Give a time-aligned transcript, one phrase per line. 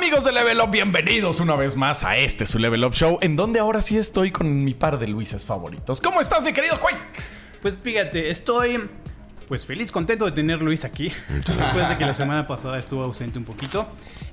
[0.00, 3.36] Amigos de Level Up, bienvenidos una vez más a este su Level Up Show, en
[3.36, 6.00] donde ahora sí estoy con mi par de Luises favoritos.
[6.00, 6.96] ¿Cómo estás, mi querido Quake?
[7.60, 8.80] Pues fíjate, estoy
[9.46, 11.12] pues feliz, contento de tener Luis aquí.
[11.28, 13.86] Después de que la semana pasada estuvo ausente un poquito.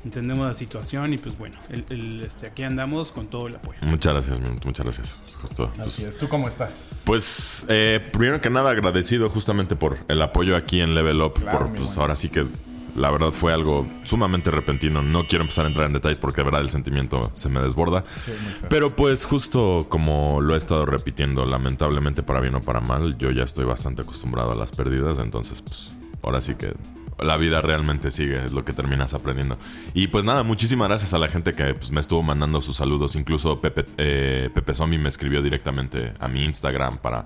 [0.05, 3.79] Entendemos la situación y pues bueno, el, el, este, aquí andamos con todo el apoyo.
[3.81, 5.21] Muchas gracias, muchas gracias.
[5.41, 6.17] Justo, Así es.
[6.17, 7.03] ¿Tú cómo estás?
[7.05, 11.33] Pues, eh, primero que nada, agradecido justamente por el apoyo aquí en Level Up.
[11.33, 12.01] Claro, por, pues bueno.
[12.03, 12.47] ahora sí que
[12.97, 15.01] la verdad fue algo sumamente repentino.
[15.01, 18.03] No quiero empezar a entrar en detalles porque de verdad el sentimiento se me desborda.
[18.25, 18.31] Sí.
[18.69, 23.31] Pero pues justo como lo he estado repitiendo, lamentablemente para bien o para mal, yo
[23.31, 25.91] ya estoy bastante acostumbrado a las pérdidas, entonces pues
[26.23, 26.73] ahora sí que
[27.19, 29.57] la vida realmente sigue, es lo que terminas aprendiendo.
[29.93, 33.15] Y pues nada, muchísimas gracias a la gente que pues, me estuvo mandando sus saludos,
[33.15, 37.25] incluso Pepe, eh, Pepe Zombie me escribió directamente a mi Instagram para,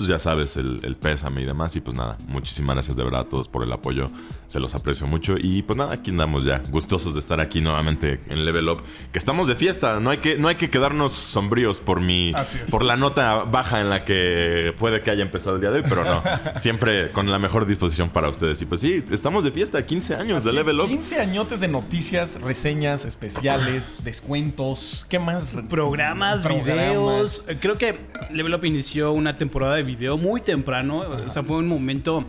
[0.00, 1.76] pues ya sabes, el, el pésame y demás.
[1.76, 4.10] Y pues nada, muchísimas gracias de verdad a todos por el apoyo,
[4.46, 5.34] se los aprecio mucho.
[5.38, 8.82] Y pues nada, aquí andamos ya, gustosos de estar aquí nuevamente en Level Up,
[9.12, 12.32] que estamos de fiesta, no hay que, no hay que quedarnos sombríos por mi,
[12.70, 15.84] por la nota baja en la que puede que haya empezado el día de hoy,
[15.86, 16.22] pero no,
[16.58, 18.62] siempre con la mejor disposición para ustedes.
[18.62, 20.88] Y pues sí, estamos de fiesta, 15 años de es, Level Up.
[20.88, 25.50] 15 añotes de noticias, reseñas especiales, descuentos, ¿qué más?
[25.68, 26.64] Programas, Programas.
[26.64, 27.46] videos.
[27.60, 27.98] Creo que
[28.32, 30.98] Level Up inició una temporada de video muy temprano.
[31.26, 32.24] O sea, fue un momento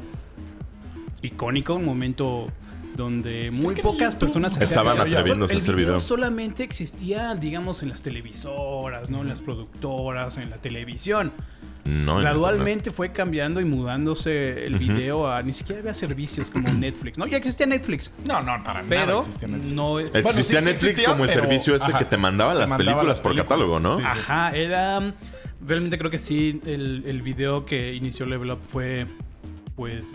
[1.21, 2.49] icónico, un momento
[2.95, 5.99] donde muy pocas personas Estaban atreviéndose a El hacer video.
[5.99, 9.21] solamente existía, digamos, en las televisoras, ¿no?
[9.21, 11.31] En las productoras, en la televisión.
[11.85, 16.69] No, en Gradualmente fue cambiando y mudándose el video a ni siquiera había servicios como
[16.73, 17.17] Netflix.
[17.17, 19.73] No, ya existía Netflix, No, no, para nada pero existía Netflix.
[19.73, 22.17] no Existía Bueno, sí, sí Netflix existía, como el pero- servicio este ajá, que te
[22.17, 23.95] mandaba te las mandaba películas las por catálogo, ¿no?
[23.95, 24.07] sí, sí.
[24.07, 25.13] Ajá, era.
[25.65, 29.07] Realmente creo que sí, el, el video que inició Level Up fue.
[29.75, 30.13] Pues.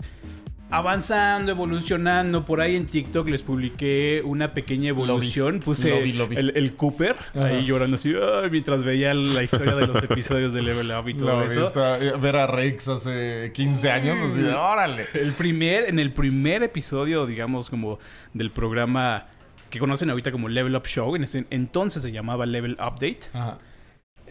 [0.69, 2.43] Avanzando, evolucionando.
[2.43, 5.61] Por ahí en TikTok les publiqué una pequeña evolución.
[5.61, 5.97] Puse.
[5.97, 10.61] El, el Cooper ahí llorando así ay, mientras veía la historia de los episodios de
[10.61, 11.61] Level Up y todo eso.
[11.61, 15.05] viste, eh, ver a Rex hace 15 años, así de, órale.
[15.13, 17.97] El primer, en el primer episodio, digamos, como
[18.33, 19.27] del programa
[19.69, 23.19] que conocen ahorita como Level Up Show, en ese entonces se llamaba Level Update.
[23.31, 23.57] Ajá.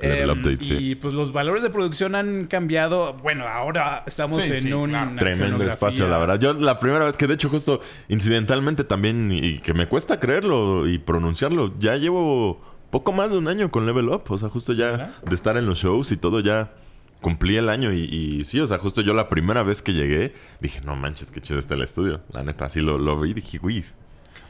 [0.01, 0.77] Level Em, Update, sí.
[0.79, 3.15] Y pues los valores de producción han cambiado.
[3.15, 5.17] Bueno, ahora estamos Sí, en sí, un claro.
[5.17, 6.39] Tremendo espacio, la verdad.
[6.39, 10.89] Yo la primera vez que de hecho justo incidentalmente también y que me cuesta creerlo
[10.89, 14.73] y pronunciarlo, ya llevo poco más de un año con Level Up, o sea, justo
[14.73, 15.15] ya ¿Verdad?
[15.25, 16.73] de estar en los shows y todo ya
[17.21, 20.35] cumplí el año y, y sí, o sea, justo yo la primera vez que llegué
[20.61, 22.21] dije, no manches, qué chido está el estudio.
[22.33, 23.85] La neta, así lo, lo vi y dije, uy.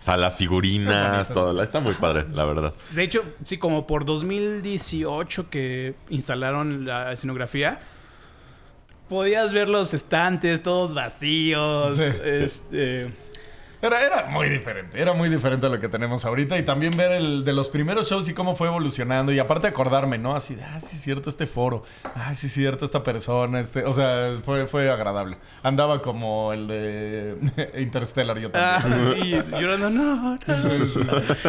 [0.06, 2.72] O sea, las figurinas, todo, está muy padre, la verdad.
[2.92, 7.80] De hecho, sí, como por 2018 que instalaron la escenografía,
[9.08, 11.96] podías ver los estantes todos vacíos.
[11.96, 12.04] Sí.
[12.24, 13.12] Este.
[13.82, 17.12] Era, era muy diferente, era muy diferente a lo que tenemos ahorita y también ver
[17.12, 20.34] el de los primeros shows y cómo fue evolucionando y aparte acordarme, ¿no?
[20.34, 21.84] Así de, ah, sí es cierto este foro,
[22.14, 25.36] ah, sí es cierto esta persona, este, o sea, fue, fue agradable.
[25.62, 27.36] Andaba como el de
[27.78, 29.42] Interstellar yo Ah, también.
[29.42, 30.38] sí, llorando, no, no.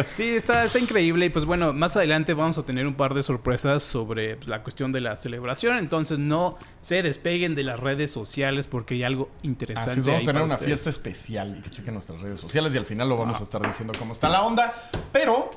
[0.08, 1.26] Sí, está, está increíble.
[1.26, 4.62] Y pues bueno, más adelante vamos a tener un par de sorpresas sobre pues, la
[4.62, 5.78] cuestión de la celebración.
[5.78, 9.92] Entonces no se despeguen de las redes sociales porque hay algo interesante.
[9.92, 10.68] Así es, vamos a tener una ustedes.
[10.70, 13.64] fiesta especial y que chequen nuestras redes sociales y al final lo vamos a estar
[13.66, 14.90] diciendo cómo está la onda.
[15.12, 15.50] Pero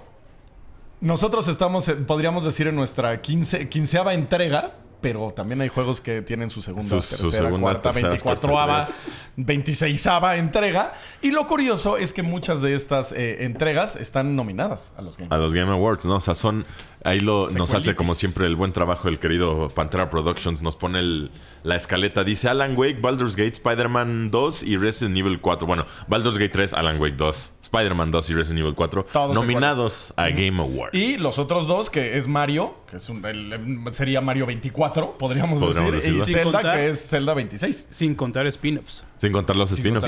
[1.00, 4.76] nosotros estamos, podríamos decir, en nuestra quince, quinceava entrega.
[5.02, 8.88] Pero también hay juegos que tienen su segunda, sus tercera, segundas, cuarta, terceras, veinticuatroava,
[9.36, 10.94] veintiseisava entrega.
[11.22, 15.34] Y lo curioso es que muchas de estas eh, entregas están nominadas a los Game
[15.34, 16.16] A los Game Awards, ¿no?
[16.16, 16.66] O sea, son.
[17.04, 20.62] Ahí lo, nos hace como siempre el buen trabajo el querido Pantera Productions.
[20.62, 21.32] Nos pone el-
[21.64, 22.24] la escaleta.
[22.24, 25.66] Dice Alan Wake, Baldur's Gate, Spider-Man 2 y Resident Evil 4.
[25.68, 29.06] Bueno, Baldur's Gate 3, Alan Wake 2, Spider-Man 2 y Resident Evil 4.
[29.14, 30.94] Todos nominados a Game Awards.
[30.94, 35.62] Y los otros dos, que es Mario, que es un, el- sería Mario 24, podríamos,
[35.64, 36.24] Podríamos decir, decirlo.
[36.24, 37.88] y Zelda, contar- que es Zelda 26.
[37.90, 39.06] Sin contar spin-offs.
[39.18, 40.08] Sin contar los spin-offs.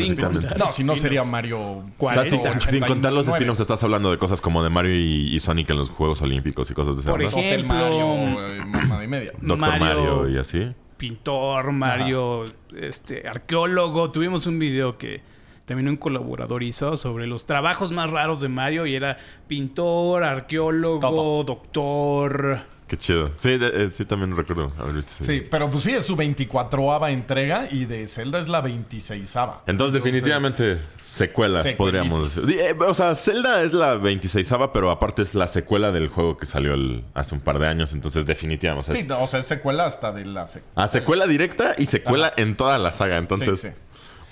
[0.57, 2.39] No, si no sería Mario O sea, 40, sin,
[2.81, 3.31] contar los 89.
[3.31, 6.69] spin-offs, estás hablando de cosas como de Mario y, y Sonic en los Juegos Olímpicos
[6.69, 9.31] y cosas de esa Por ejemplo, Hotel Mario, eh, mamá y media.
[9.39, 10.29] Doctor Mario- Mario.
[10.29, 10.73] y así.
[10.97, 12.45] Pintor, Mario,
[12.77, 14.11] este, arqueólogo.
[14.11, 15.21] Tuvimos un video que
[15.65, 19.17] también un colaborador hizo sobre los trabajos más raros de Mario y era
[19.47, 21.43] pintor, arqueólogo, Todo.
[21.43, 22.59] doctor.
[22.87, 23.31] Qué chido.
[23.37, 26.15] Sí, de- eh, sí también recuerdo haber visto ese Sí, pero pues sí, es su
[26.15, 29.61] 24ava entrega y de Zelda es la 26ava.
[29.65, 31.77] Entonces, definitivamente, secuelas, Secuelitis.
[31.77, 32.53] podríamos decir.
[32.53, 36.37] Sí, eh, o sea, Zelda es la 26ava, pero aparte es la secuela del juego
[36.37, 37.93] que salió el- hace un par de años.
[37.93, 38.81] Entonces, definitivamente.
[38.91, 41.75] O sea, Sí, es- o sea, es secuela hasta de la sec- a secuela directa
[41.77, 43.17] y secuela en toda la saga.
[43.17, 43.73] Entonces, Sí, sí.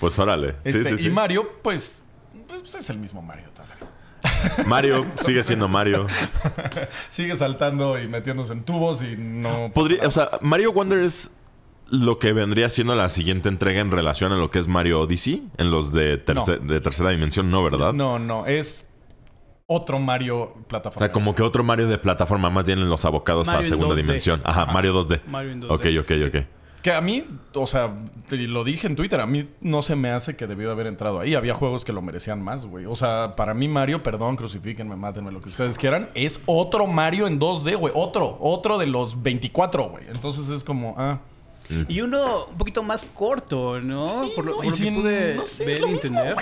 [0.02, 0.56] Pues órale.
[0.64, 1.06] Este, sí, sí.
[1.06, 2.02] Y Mario, pues,
[2.48, 4.68] pues es el mismo Mario toda la vida.
[4.68, 6.06] Mario sigue siendo Mario.
[7.08, 9.70] Sigue saltando y metiéndose en tubos y no.
[9.72, 11.34] Podría, o sea, Mario Wonder es
[11.88, 15.48] lo que vendría siendo la siguiente entrega en relación a lo que es Mario Odyssey,
[15.58, 17.92] en los de, terce- de tercera dimensión, ¿no, verdad?
[17.92, 18.88] No, no, es
[19.66, 21.06] otro Mario O plataforma.
[21.06, 23.94] sea, como que otro Mario de plataforma, más bien en los abocados Mario a segunda
[23.94, 23.96] 2D.
[23.98, 24.40] dimensión.
[24.44, 25.20] Ajá, Mario 2D.
[25.26, 25.70] Mario en 2D.
[25.70, 26.46] Ok, ok, ok.
[26.82, 27.24] Que a mí,
[27.54, 27.94] o sea,
[28.28, 30.88] te lo dije en Twitter, a mí no se me hace que debió de haber
[30.88, 31.34] entrado ahí.
[31.36, 32.86] Había juegos que lo merecían más, güey.
[32.86, 37.28] O sea, para mí Mario, perdón, crucifíquenme, mátenme, lo que ustedes quieran, es otro Mario
[37.28, 37.92] en 2D, güey.
[37.96, 40.04] Otro, otro de los 24, güey.
[40.08, 41.20] Entonces es como, ah.
[41.88, 44.04] Y uno un poquito más corto, ¿no?
[44.06, 46.36] Sí, por lo, no, por y lo que sin- pude no sé, ver y entender.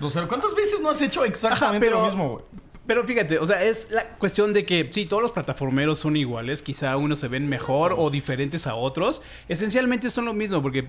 [0.00, 2.44] O sea, ¿cuántas veces no has hecho exactamente Ajá, pero- lo mismo, güey?
[2.86, 6.62] Pero fíjate, o sea, es la cuestión de que sí, todos los plataformeros son iguales,
[6.62, 9.22] quizá unos se ven mejor o diferentes a otros.
[9.48, 10.86] Esencialmente son lo mismo, porque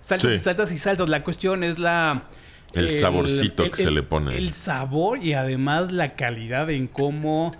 [0.00, 0.36] saltas Sí.
[0.36, 1.08] y saltas y saltas.
[1.08, 2.24] La cuestión es la...
[2.74, 4.36] El saborcito que se le pone.
[4.36, 7.52] El sabor y además la calidad en cómo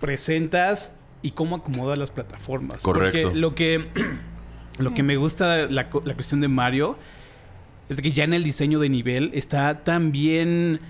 [0.00, 2.82] presentas y cómo acomodas las plataformas.
[2.82, 3.28] Correcto.
[3.28, 3.88] Porque lo que,
[4.78, 6.98] lo que me gusta la, la cuestión de Mario
[7.88, 10.80] es que ya en el diseño de nivel está tan bien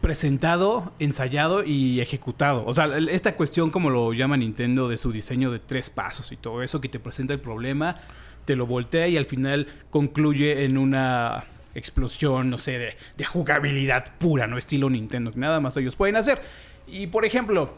[0.00, 2.64] presentado, ensayado y ejecutado.
[2.66, 6.36] O sea, esta cuestión, como lo llama Nintendo, de su diseño de tres pasos y
[6.36, 7.96] todo eso, que te presenta el problema,
[8.44, 11.44] te lo voltea y al final concluye en una
[11.74, 16.16] explosión, no sé, de, de jugabilidad pura, no estilo Nintendo, que nada más ellos pueden
[16.16, 16.40] hacer.
[16.86, 17.74] Y por ejemplo,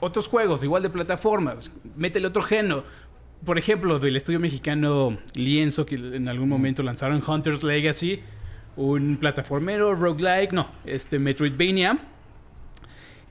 [0.00, 2.84] otros juegos, igual de plataformas, métele otro género.
[3.44, 8.22] Por ejemplo, del estudio mexicano Lienzo, que en algún momento lanzaron Hunter's Legacy,
[8.76, 11.98] un plataformero roguelike, no, este Metroidvania,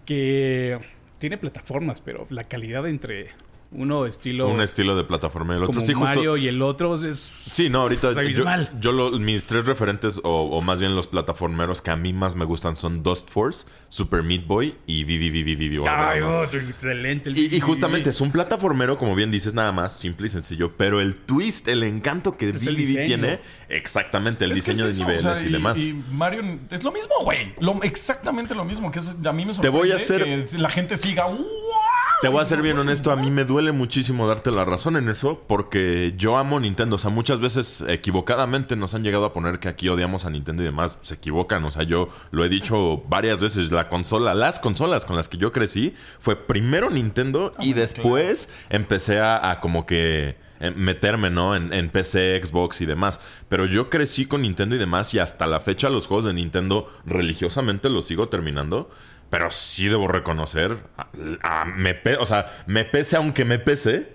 [0.05, 0.79] que
[1.17, 3.29] tiene plataformas, pero la calidad entre
[3.75, 5.73] uno estilo Un estilo de plataforma y el otro.
[5.73, 8.45] como Sí, justo- Mario y el otro es Sí, no, ahorita es yo,
[8.79, 12.35] yo lo- mis tres referentes, o, o más bien los plataformeros que a mí más
[12.35, 15.87] me gustan son Dust Force, Super Meat Boy y VVVVV.
[15.87, 17.29] Ay, otro es excelente.
[17.29, 20.73] el- Y, y justamente es un plataformero, como bien dices, nada más simple y sencillo,
[20.77, 23.03] pero el twist, el encanto que diseño.
[23.05, 25.79] tiene, exactamente, el Es diseño es de niveles o sea, y, demás.
[25.79, 26.41] Y Mario
[26.71, 27.53] es lo mismo, güey.
[27.59, 28.91] Lo- exactamente lo mismo.
[28.91, 31.25] Que es- a mí me Te sorprende voy a hacer- que la gente siga.
[31.25, 31.45] "¡Wow!".
[32.23, 35.09] Te voy a ser bien honesto, a mí me duele muchísimo darte la razón en
[35.09, 36.95] eso, porque yo amo Nintendo.
[36.95, 40.63] O sea, muchas veces equivocadamente nos han llegado a poner que aquí odiamos a Nintendo
[40.63, 40.97] y demás.
[41.01, 41.65] Se equivocan.
[41.65, 43.73] O sea, yo lo he dicho varias veces.
[43.73, 48.49] La consola, las consolas con las que yo crecí, fue primero Nintendo y bueno, después
[48.69, 51.57] empecé a, a como que eh, meterme, ¿no?
[51.57, 53.19] En, en PC, Xbox y demás.
[53.49, 56.89] Pero yo crecí con Nintendo y demás y hasta la fecha los juegos de Nintendo
[57.05, 58.89] religiosamente los sigo terminando.
[59.33, 60.77] Pero sí debo reconocer,
[61.41, 64.13] a- me pe- o sea, me pese aunque me pese,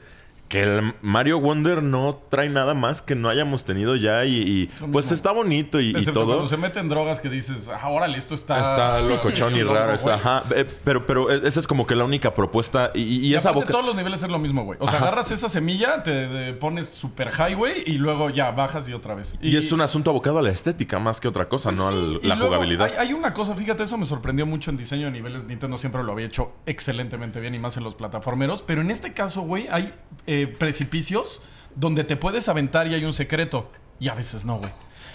[0.48, 4.66] que el Mario Wonder no trae nada más que no hayamos tenido ya y, y,
[4.66, 5.14] pues mismo.
[5.14, 6.26] está bonito y, y todo.
[6.26, 8.60] cuando se meten drogas que dices, ah, órale, esto está.
[8.60, 10.44] Está locochón y loco, raro, está, ajá.
[10.54, 13.68] Eh, Pero, pero esa es como que la única propuesta y, y Y esa boca...
[13.68, 14.78] todos los niveles es lo mismo, güey.
[14.80, 18.94] O sea, agarras esa semilla, te, te pones super highway y luego ya bajas y
[18.94, 19.36] otra vez.
[19.42, 21.98] Y, es un asunto abocado a la estética más que otra cosa, no a Pues
[21.98, 22.86] Sí, y la luego jugabilidad.
[22.86, 25.44] Hay, hay una cosa, fíjate, eso me sorprendió mucho en diseño de niveles.
[25.44, 28.62] Nintendo siempre lo había hecho excelentemente bien y más en los plataformeros.
[28.62, 29.92] Pero en este caso, güey, hay
[30.26, 31.40] eh, precipicios
[31.74, 33.70] donde te puedes aventar y hay un secreto.
[34.00, 34.70] Y a veces no, güey.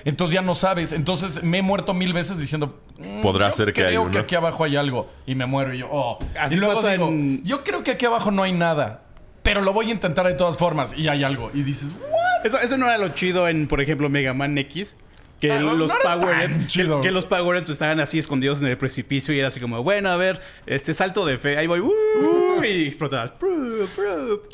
[0.06, 0.92] Entonces ya no sabes.
[0.92, 2.82] Entonces me he muerto mil veces diciendo.
[2.98, 4.12] "Mm, Podrá yo ser que hay creo uno".
[4.12, 5.10] que aquí abajo hay algo.
[5.26, 6.20] Y me muero y yo, oh.
[6.40, 9.06] Así y luego pasa digo, en- yo creo que aquí abajo no hay nada.
[9.44, 10.94] Pero lo voy a intentar de todas formas.
[10.98, 11.52] Y hay algo.
[11.54, 12.46] Y dices, ¿what?
[12.46, 14.98] Eso, eso no era lo chido en, por ejemplo, Mega Man X.
[15.44, 17.02] Que Ah, no, los no era Power tan que, chido.
[17.02, 20.16] que los Power estaban así escondidos en el precipicio y era así como, bueno, a
[20.16, 22.64] ver, este salto de fe, ahí voy, ¡uh!
[22.64, 23.34] y explotabas.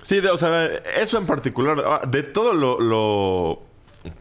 [0.02, 0.66] Sí, de- o sea,
[1.00, 3.62] eso en particular, ah, de todo lo, lo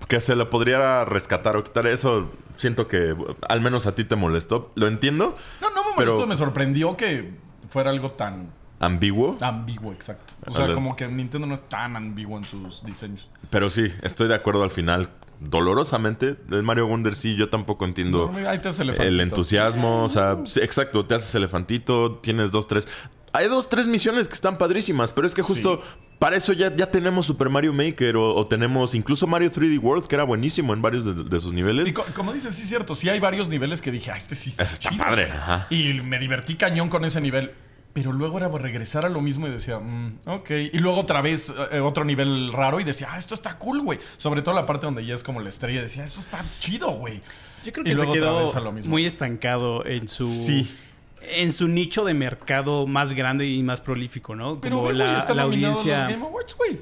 [0.09, 3.17] que se le podría rescatar o quitar, eso siento que
[3.49, 4.71] al menos a ti te molestó.
[4.75, 5.37] Lo entiendo.
[5.63, 6.27] No, no me Pero- molestó.
[6.27, 7.31] Me sorprendió que
[7.71, 9.39] fuera algo tan Ambiguo.
[9.41, 10.35] ambiguo, exacto.
[10.47, 13.27] O sea, como que Nintendo no es tan ambiguo en sus diseños.
[13.49, 15.09] Pero sí, estoy de acuerdo al final.
[15.40, 19.09] Dolorosamente, el Mario Wonder sí, yo tampoco entiendo No, ahí te hace elefantito.
[19.14, 20.04] el entusiasmo.
[20.04, 22.87] O sea, exacto, te haces elefantito, tienes dos, tres.
[23.33, 25.83] Hay dos, tres misiones que están padrísimas, pero es que justo
[26.18, 30.07] para eso ya, ya tenemos Super Mario Maker o, o tenemos incluso Mario 3D World,
[30.07, 31.88] que era buenísimo en varios de, de sus niveles.
[31.88, 32.95] Y co- como dices, sí es cierto.
[32.95, 35.66] Sí hay varios niveles que dije, ah, este sí está, padre, ajá.
[35.71, 37.52] Y me divertí cañón con ese nivel.
[37.99, 40.50] Pero luego era regresar a lo mismo y decía, mm, ok.
[40.73, 43.99] Y luego otra vez eh, otro nivel raro y decía, ah, esto está cool, güey.
[44.17, 45.83] Sobre todo la parte donde ya es como la estrella.
[45.83, 47.21] Decía, eso está chido, güey.
[47.64, 48.90] Yo creo Y que se luego otra quedó vez a lo mismo.
[48.90, 50.26] muy estancado en su...
[50.26, 50.75] Sí.
[51.23, 54.61] En su nicho de mercado más grande y más prolífico, ¿no?
[54.61, 56.07] Pero, Como la, está la los audiencia...
[56.09, 56.81] Game Awards, güey.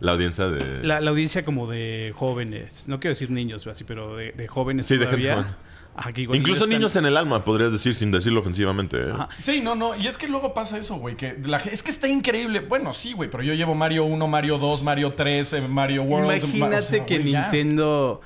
[0.00, 0.82] La audiencia de.
[0.82, 4.86] La, la audiencia como de jóvenes, no quiero decir niños, así, pero de, de jóvenes
[4.86, 5.42] Sí, de gente todavía.
[5.44, 5.56] joven.
[6.08, 8.96] Incluso están- niños en el alma, podrías decir, sin decirlo ofensivamente.
[8.98, 9.12] ¿eh?
[9.42, 9.94] Sí, no, no.
[9.96, 11.16] Y es que luego pasa eso, güey.
[11.16, 12.60] Que la, es que está increíble.
[12.60, 13.28] Bueno, sí, güey.
[13.30, 16.26] Pero yo llevo Mario 1, Mario 2, Mario 3, eh, Mario World.
[16.26, 17.32] ma- Imagínate o sea, que güey.
[17.34, 18.20] Nintendo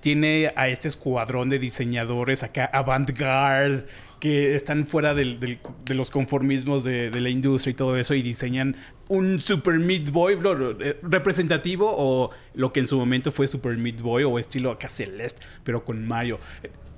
[0.00, 3.86] tiene a este escuadrón de diseñadores acá, avant-garde,
[4.20, 8.14] que están fuera del- del- de los conformismos de, de la industria y todo eso,
[8.14, 8.76] y diseñan
[9.08, 13.76] un Super Meat Boy lo- eh, representativo o lo que en su momento fue Super
[13.78, 16.38] Meat Boy o estilo acá Celeste, pero con Mario.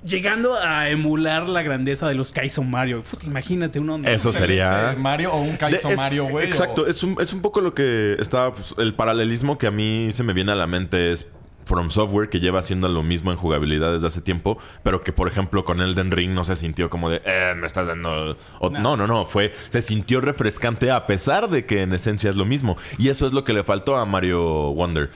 [0.05, 3.01] Llegando a emular la grandeza de los Kaizo Mario.
[3.09, 4.01] Puta, imagínate uno.
[4.03, 6.45] Eso sería- Este, Mario o un De- Kaizo es- Mario, güey.
[6.45, 8.53] Exacto, o- es un, es un poco lo que estaba.
[8.53, 11.27] pues, el paralelismo que a mí se me viene a la mente es
[11.65, 15.27] From Software, que lleva haciendo lo mismo en jugabilidad desde hace tiempo, pero que por
[15.27, 18.37] ejemplo con Elden Ring no se sintió como de, eh, me estás dando.
[18.59, 19.53] o- no, no, no, fue.
[19.69, 22.77] Se sintió refrescante a pesar de que en esencia es lo mismo.
[22.97, 24.41] Y eso es lo que le faltó a Mario
[24.73, 25.09] Wonder.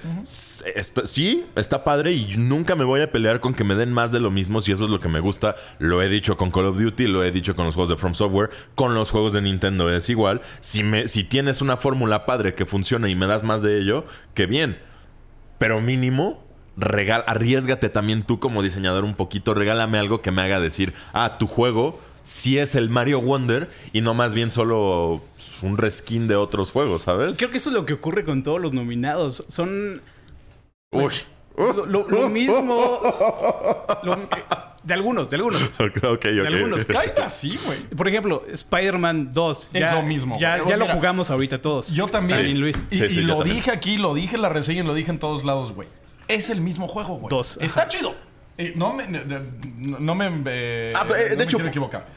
[0.76, 4.12] Está- sí, está padre y nunca me voy a pelear con que me den más
[4.12, 5.56] de lo mismo si eso es lo que me gusta.
[5.80, 8.14] Lo he dicho con Call of Duty, lo he dicho con los juegos de From
[8.14, 10.42] Software, con los juegos de Nintendo es igual.
[10.62, 14.06] Si, me, si tienes una fórmula padre que funciona y me das más de ello,
[14.34, 14.78] que bien.
[15.58, 16.44] Pero mínimo,
[16.76, 19.54] regal, arriesgate también tú como diseñador un poquito.
[19.54, 24.02] Regálame algo que me haga decir, ah, tu juego sí es el Mario Wonder y
[24.02, 25.22] no más bien solo
[25.62, 27.38] un reskin de otros juegos, ¿sabes?
[27.38, 29.46] Creo que eso es lo que ocurre con todos los nominados.
[29.48, 30.02] Son
[30.92, 31.14] Uy.
[31.58, 33.00] Lo, lo- lo mismo.
[34.04, 34.18] lo-
[34.84, 35.62] de algunos, de algunos.
[35.80, 36.46] Ok, ok, ok.
[36.48, 36.86] algunos.
[36.86, 37.80] Kinda sí, güey.
[37.90, 39.70] Por ejemplo, Spider-Man 2.
[39.74, 40.70] Es lo mismo, Ya, güey.
[40.70, 41.90] ya lo jugamos ahorita todos.
[41.92, 42.60] Yo también.
[42.60, 42.82] Luis.
[42.90, 43.58] Y, Sí, y sí, yo lo también.
[43.58, 45.88] dije aquí, lo dije en la reseña y lo dije en todos lados, güey.
[46.30, 47.30] Es el mismo juego, güey.
[47.30, 47.90] Dos, Está ajá.
[47.90, 48.16] chido.
[48.58, 49.08] Eh, no me.
[49.08, 50.30] No, me.
[50.46, 52.08] eh, Ah, eh, de no me hecho- quiero equivocar.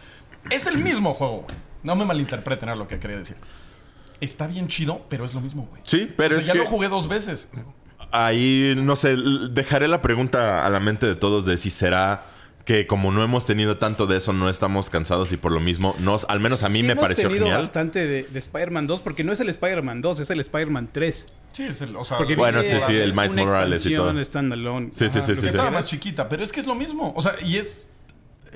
[0.51, 1.57] Es el mismo juego, güey.
[1.83, 3.37] No me malinterpreten a lo que quería decir.
[4.21, 5.81] Está bien chido, pero es lo mismo, güey.
[5.85, 7.49] Sí, pero O sea, es ya que lo jugué dos veces.
[8.13, 9.17] Ahí, no sé,
[9.51, 12.25] dejaré la pregunta a la mente de todos de si será
[12.65, 15.97] que como no hemos tenido tanto de eso, no estamos cansados y por lo mismo,
[15.99, 17.63] nos, al menos a mí Sí me hemos pareció tenido genial.
[17.63, 21.27] bastante de, de Spider-Man 2 porque no es el Spider-Man 2, es el Spider-Man 3.
[21.53, 21.97] Sí, es el.
[21.97, 24.23] O sea, Porque Bueno, sí, sí, el Miles Morales y todo.
[24.23, 24.89] standalone.
[24.93, 25.27] Sí, sí, Ajá.
[25.27, 25.47] sí, sí, sí.
[25.49, 27.13] estaba más chiquita, pero es que es lo mismo.
[27.17, 27.89] O sea, y es.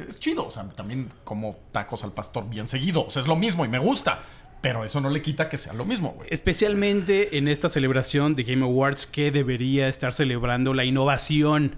[0.08, 0.46] Es chido.
[0.46, 3.06] O sea, también como tacos al pastor bien seguido.
[3.06, 4.22] O sea, es lo mismo y me gusta.
[4.64, 6.26] Pero eso no le quita que sea lo mismo, güey.
[6.32, 11.76] Especialmente en esta celebración de Game Awards que debería estar celebrando la innovación.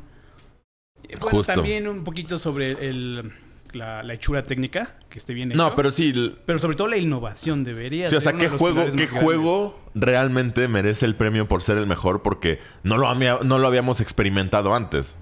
[1.08, 1.52] Eh, Bueno, Justo.
[1.54, 3.32] también un poquito sobre el,
[3.72, 5.58] la, la hechura técnica, que esté bien hecho.
[5.58, 8.50] No, pero sí, Pero sobre todo la innovación debería Sí, o sea, uno ¿qué de
[8.52, 12.22] los juego, qué juego realmente merece el premio por ser el mejor?
[12.22, 15.16] Porque no lo, había- no lo habíamos experimentado antes.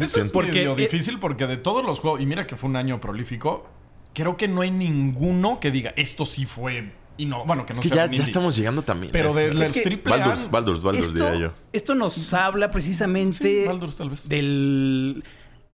[0.00, 2.70] Eso es Porque- medio eh, difícil porque de todos los juegos, y mira que fue
[2.70, 3.68] un año prolífico,
[4.14, 6.98] creo que no hay ninguno que diga esto sí fue.
[7.20, 9.12] Y no, bueno, que no es que sea ya, un ya estamos llegando también.
[9.12, 10.16] Pero de Es que- triple A.
[10.18, 11.52] Baldur's, Baldur's, Baldur's, esto, diría yo.
[11.72, 14.28] esto nos habla precisamente Sí, Baldur's, tal vez.
[14.28, 15.22] del...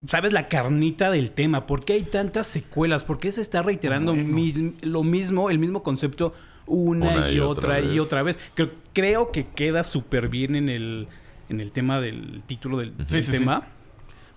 [0.05, 0.33] ¿Sabes?
[0.33, 1.65] La carnita del tema.
[1.65, 3.03] ¿Por qué hay tantas secuelas?
[3.05, 4.29] ¿Por qué se está reiterando Bueno.
[4.33, 6.33] mis- lo mismo, el mismo concepto
[6.65, 7.99] una, Una y, y otra, otra y vez.
[7.99, 8.39] otra vez?
[8.53, 11.07] Creo, creo que queda súper bien en el,
[11.49, 13.67] en el tema del título del, Sí, del sí, tema.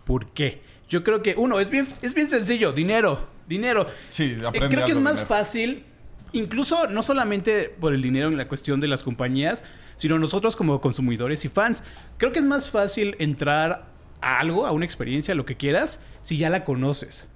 [0.04, 0.62] ¿Por qué?
[0.88, 2.72] Yo creo que, uno, es bien, es bien sencillo.
[2.72, 3.28] Dinero.
[3.48, 3.86] Dinero.
[4.08, 5.28] Sí, Eh, aprende Creo que es más dinero.
[5.28, 5.84] fácil,
[6.32, 9.64] incluso no solamente por el dinero en la cuestión de las compañías,
[9.96, 11.84] sino nosotros como consumidores y fans.
[12.18, 13.86] Creo que es más fácil entrar
[14.20, 17.28] a algo, a una experiencia, lo que quieras, si ya la conoces.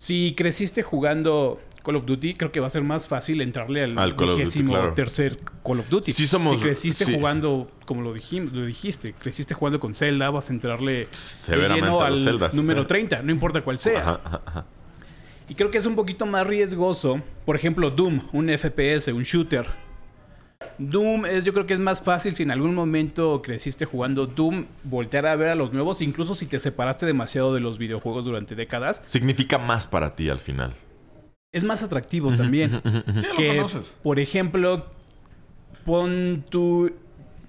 [0.00, 3.98] Si creciste jugando Call of Duty, creo que va a ser más fácil entrarle al,
[3.98, 4.94] Al Call Duty, vigésimo claro.
[4.94, 6.12] tercer Call of Duty.
[6.12, 7.14] Sí somos- si creciste sí.
[7.14, 11.08] jugando, como lo, dijim- lo dijiste, creciste jugando con Zelda, vas a entrarle
[11.48, 14.00] de lleno al número 30, no importa cuál sea.
[14.00, 14.66] Ajá, ajá.
[15.48, 17.22] Y creo que es un poquito más riesgoso.
[17.46, 19.66] Por ejemplo, Doom, un FPS, un shooter.
[20.78, 24.66] Doom es, yo creo que es más fácil si en algún momento creciste jugando Doom,
[24.84, 28.54] voltear a ver a los nuevos, incluso si te separaste demasiado de los videojuegos durante
[28.54, 29.02] décadas.
[29.06, 30.74] Significa más para ti al final.
[31.50, 32.70] Es más atractivo también.
[32.70, 33.96] Sí, lo que, conoces.
[34.02, 34.86] por ejemplo,
[35.84, 36.92] pon tú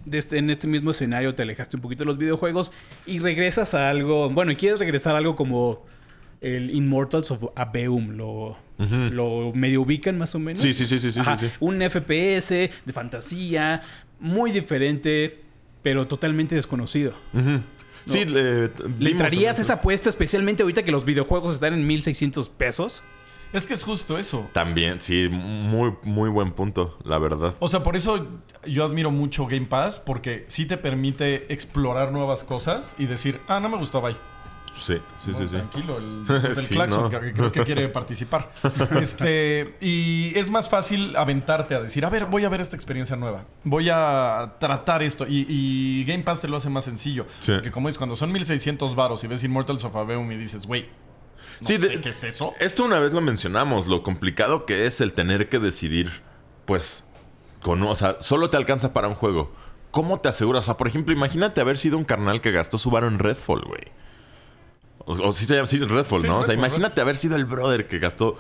[0.06, 2.72] desde en este mismo escenario te alejaste un poquito de los videojuegos
[3.06, 5.86] y regresas a algo, bueno, y quieres regresar a algo como
[6.42, 10.62] el Immortals of Abeum, lo, lo medio ubican más o menos.
[10.62, 11.50] Sí, sí, sí, sí, sí, sí, sí.
[11.60, 13.82] Un FPS de fantasía,
[14.20, 15.42] muy diferente,
[15.82, 17.14] pero totalmente desconocido.
[18.06, 23.04] Sí, le, ¿Le esa apuesta, especialmente ahorita que los videojuegos están en 1600 pesos?
[23.52, 24.48] Es que es justo eso.
[24.54, 27.56] También, sí, muy, muy buen punto, la verdad.
[27.60, 28.28] O sea, por eso
[28.66, 33.60] yo admiro mucho Game Pass, porque sí te permite explorar nuevas cosas y decir, ah,
[33.60, 34.16] no me gustó, bye.
[34.76, 35.54] Sí, sí, sí, sí.
[35.56, 37.10] Tranquilo, el, el Sí, claxon, no.
[37.10, 38.52] que creo que quiere participar.
[39.02, 43.16] Este, y es más fácil aventarte a decir, a ver, voy a ver esta experiencia
[43.16, 43.46] nueva.
[43.64, 45.26] Voy a tratar esto.
[45.28, 47.26] Y, y Game Pass te lo hace más sencillo.
[47.40, 47.54] Sí.
[47.54, 50.84] Porque como es, cuando son 1600 varos y ves Immortals of Aveum y dices, güey,
[51.62, 52.54] no Sí, sé de- ¿qué es eso?
[52.60, 56.10] Esto una vez lo mencionamos, lo complicado que es el tener que decidir,
[56.66, 57.06] pues,
[57.62, 59.54] con, o sea, solo te alcanza para un juego.
[59.92, 60.64] ¿Cómo te aseguras?
[60.64, 63.62] O sea, por ejemplo, imagínate haber sido un carnal que gastó su varo en Redfall,
[63.66, 63.82] güey.
[65.12, 66.38] O, o sí se llama sí, Redfall, Sí, ¿no?
[66.40, 68.38] o sea, Redfall, imagínate haber sido el brother que gastó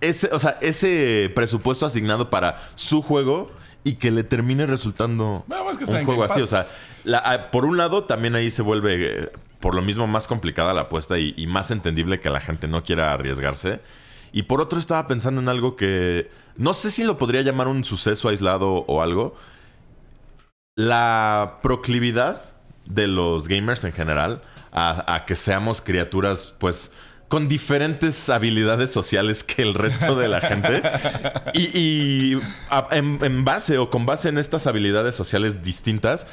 [0.00, 3.50] ese, o sea, ese presupuesto asignado para su juego
[3.84, 6.42] y que le termine resultando Bueno, es que está un juego así.
[6.42, 6.66] O sea,
[7.04, 9.30] la- ah, por un lado, también ahí se vuelve, eh,
[9.60, 12.82] por lo mismo, más complicada la apuesta y, y más entendible que la gente no
[12.84, 13.80] quiera arriesgarse.
[14.32, 17.82] Y por otro, estaba pensando en algo que no sé si lo podría llamar un
[17.84, 19.36] suceso aislado o algo.
[20.76, 22.42] La proclividad
[22.84, 24.42] de los gamers en general
[24.74, 26.92] a, a que seamos criaturas, pues,
[27.28, 30.82] con diferentes habilidades sociales que el resto de la gente.
[31.54, 32.40] Y, y
[32.70, 36.26] a- en, en base o con base en estas habilidades sociales distintas,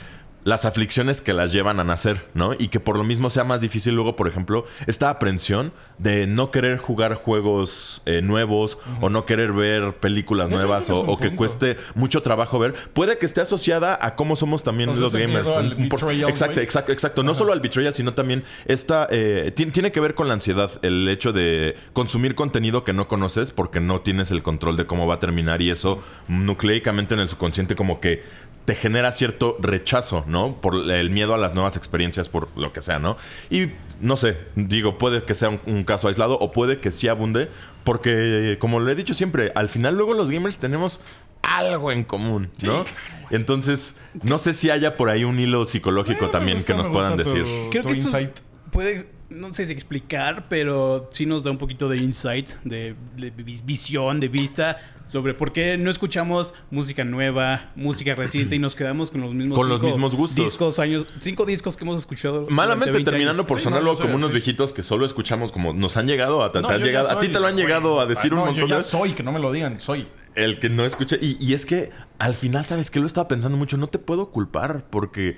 [0.44, 2.54] las aflicciones que las llevan a nacer, ¿no?
[2.58, 6.50] Y que por lo mismo sea más difícil luego, por ejemplo, esta aprensión de no
[6.50, 11.78] querer jugar juegos eh, nuevos o no querer ver películas hecho, nuevas o, que cueste
[11.94, 15.48] mucho trabajo ver, puede que esté asociada a cómo somos también los gamers.
[15.48, 17.24] Un- un por- exacto, exacto, exacto.
[17.24, 20.72] No solo al betrayal, sino también esta eh, ti- tiene que ver con la ansiedad,
[20.82, 25.06] el hecho de consumir contenido que no conoces porque no tienes el control de cómo
[25.06, 28.24] va a terminar y eso nucleicamente en el subconsciente como que
[28.66, 30.62] te genera cierto rechazo, ¿no?
[30.62, 33.18] Por el miedo a las nuevas experiencias, por lo que sea, ¿no?
[33.50, 37.08] Y no sé, digo, puede que sea un, un caso aislado o puede que sí
[37.08, 37.50] abunde,
[37.84, 41.02] porque como lo he dicho siempre, al final luego los gamers tenemos
[41.42, 42.86] algo en común, ¿no?
[43.32, 46.88] Entonces, no sé si haya por ahí un hilo psicológico Eh, también gusta, que nos
[46.88, 47.70] puedan gusta tu- decir.
[47.72, 48.42] Creo tu que esto
[48.72, 53.32] puede, no sé si explicar, pero sí nos da un poquito de insight, de, de
[53.32, 58.76] vis- visión, de vista, sobre por qué no escuchamos música nueva, música reciente y nos
[58.76, 60.46] quedamos con los mismos Con los mismos gustos.
[60.46, 62.46] discos, años, cinco discos que hemos escuchado.
[62.50, 63.48] Malamente 20 terminando años.
[63.48, 64.34] por Sí, sonar no, luego no sé, como unos sí.
[64.36, 67.40] viejitos que solo escuchamos como nos han llegado a, te No, llegado, a ti te
[67.40, 69.52] lo han llegado a decir Ah, un montón yo de soy, que no me lo
[69.52, 70.08] digan, soy.
[70.36, 71.20] El que no escuche.
[71.22, 73.00] Y, y es que al final, ¿sabes qué?
[73.02, 73.76] Lo estaba pensando mucho.
[73.78, 75.38] No te puedo culpar porque.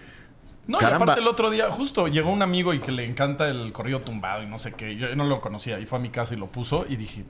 [0.66, 3.74] No, y aparte el otro día, justo llegó un amigo y que le encanta el
[3.74, 4.96] corrido tumbado y no sé qué.
[4.96, 7.26] Yo no lo conocía y fue a mi casa y lo puso y dije,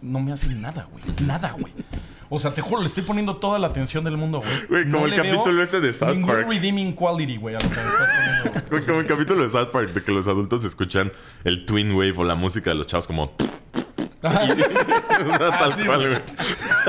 [0.00, 1.04] no me hacen nada, güey.
[1.26, 1.72] Nada, güey.
[2.30, 4.66] O sea, te juro, le estoy poniendo toda la atención del mundo, güey.
[4.68, 6.46] Güey, como No el capítulo ese de South ningún Park.
[6.48, 8.08] redeeming quality, güey, a lo que me estás
[8.42, 8.68] poniendo.
[8.70, 8.84] güey.
[8.84, 11.10] Como el capítulo de South Park de que los adultos escuchan
[11.44, 13.32] el Twin Wave o la música de los chavos como.
[14.20, 16.20] Tal Así, cual, güey.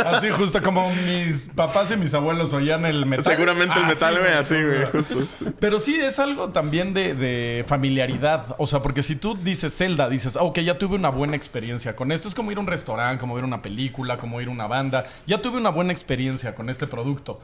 [0.06, 3.26] Así justo como mis papás y mis abuelos oían el metal.
[3.36, 4.86] Seguramente el Así, metal, güey, así, güey.
[4.92, 5.28] justo.
[5.60, 8.56] Pero sí es algo también de, de familiaridad.
[8.58, 11.96] O sea, porque si tú dices Zelda, dices, ah, ok, ya tuve una buena experiencia
[11.96, 12.28] con esto.
[12.28, 15.04] Es como ir a un restaurante, como ver una película, como ir a una banda.
[15.28, 17.42] Ya tuve una buena experiencia con este producto.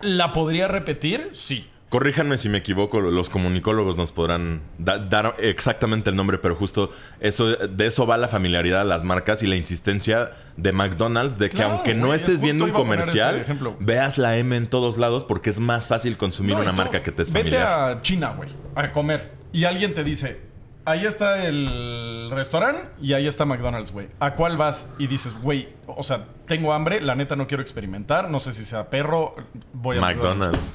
[0.00, 1.30] ¿La podría repetir?
[1.34, 1.68] Sí.
[1.92, 6.90] Corríjanme si me equivoco, los comunicólogos nos podrán da- dar exactamente el nombre, pero justo
[7.20, 11.50] eso de eso va la familiaridad de las marcas y la insistencia de McDonald's de
[11.50, 13.44] que Claro, aunque no estés viendo un a comercial,
[13.78, 17.12] veas la M en todos lados porque es más fácil consumir No, una marca que
[17.12, 17.92] te es Vete familiar.
[17.92, 19.32] a China, güey, a comer.
[19.52, 20.40] Y alguien te dice,
[20.86, 24.08] ahí está el restaurante y ahí está McDonald's, güey.
[24.18, 24.88] ¿A cuál vas?
[24.98, 28.64] Y dices, güey, o sea, tengo hambre, la neta no quiero experimentar, no sé si
[28.64, 29.36] sea perro,
[29.74, 30.72] voy a McDonald's.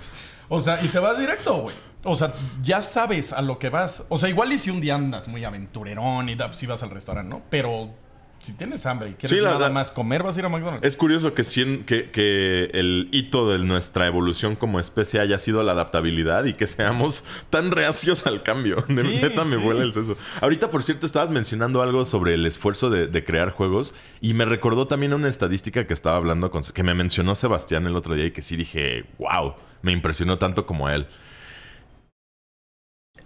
[0.49, 1.75] O sea, y te vas directo, güey.
[2.03, 4.05] O sea, ya sabes a lo que vas.
[4.09, 7.29] O sea, igual y si un día andas muy aventurerón y si vas al restaurante,
[7.29, 7.41] ¿no?
[7.49, 7.89] Pero
[8.39, 10.49] si tienes hambre y quieres Sí, la- nada la- más comer, vas a ir a
[10.49, 10.85] McDonald's.
[10.87, 11.43] Es curioso que,
[11.85, 16.67] que, que el hito de nuestra evolución como especie haya sido la adaptabilidad y que
[16.67, 18.77] seamos tan reacios al cambio.
[18.87, 19.61] De Sí, neta me sí.
[19.61, 20.17] vuela el seso.
[20.41, 24.45] Ahorita, por cierto, estabas mencionando algo sobre el esfuerzo de, de crear juegos y me
[24.45, 26.63] recordó también una estadística que estaba hablando con...
[26.63, 30.65] que me mencionó Sebastián el otro día y que sí dije, wow, me impresionó tanto
[30.65, 31.07] como a él.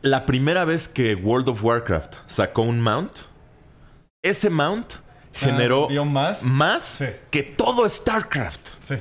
[0.02, 3.12] La primera vez que World of Warcraft sacó un mount,
[4.24, 4.94] ese mount
[5.34, 6.44] generó dio más.
[6.44, 7.06] más Sí.
[7.30, 8.68] que todo StarCraft.
[8.82, 8.96] Sí.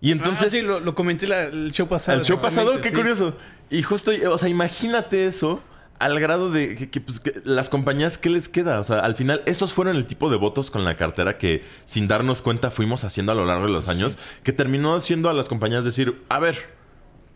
[0.00, 2.18] Y Entonces, entonces, sí, lo, lo comenté la- el show pasado.
[2.18, 2.94] el show pasado, qué sí.
[2.94, 3.36] curioso.
[3.70, 5.60] Y justo, o sea, imagínate eso
[5.98, 8.78] al grado de que, que, pues, que las compañías, ¿qué les queda?
[8.78, 12.06] O sea, al final, esos fueron el tipo de votos con la cartera que sin
[12.06, 15.48] darnos cuenta fuimos haciendo a lo largo de los años, que terminó haciendo a las
[15.48, 16.56] compañías decir, a ver,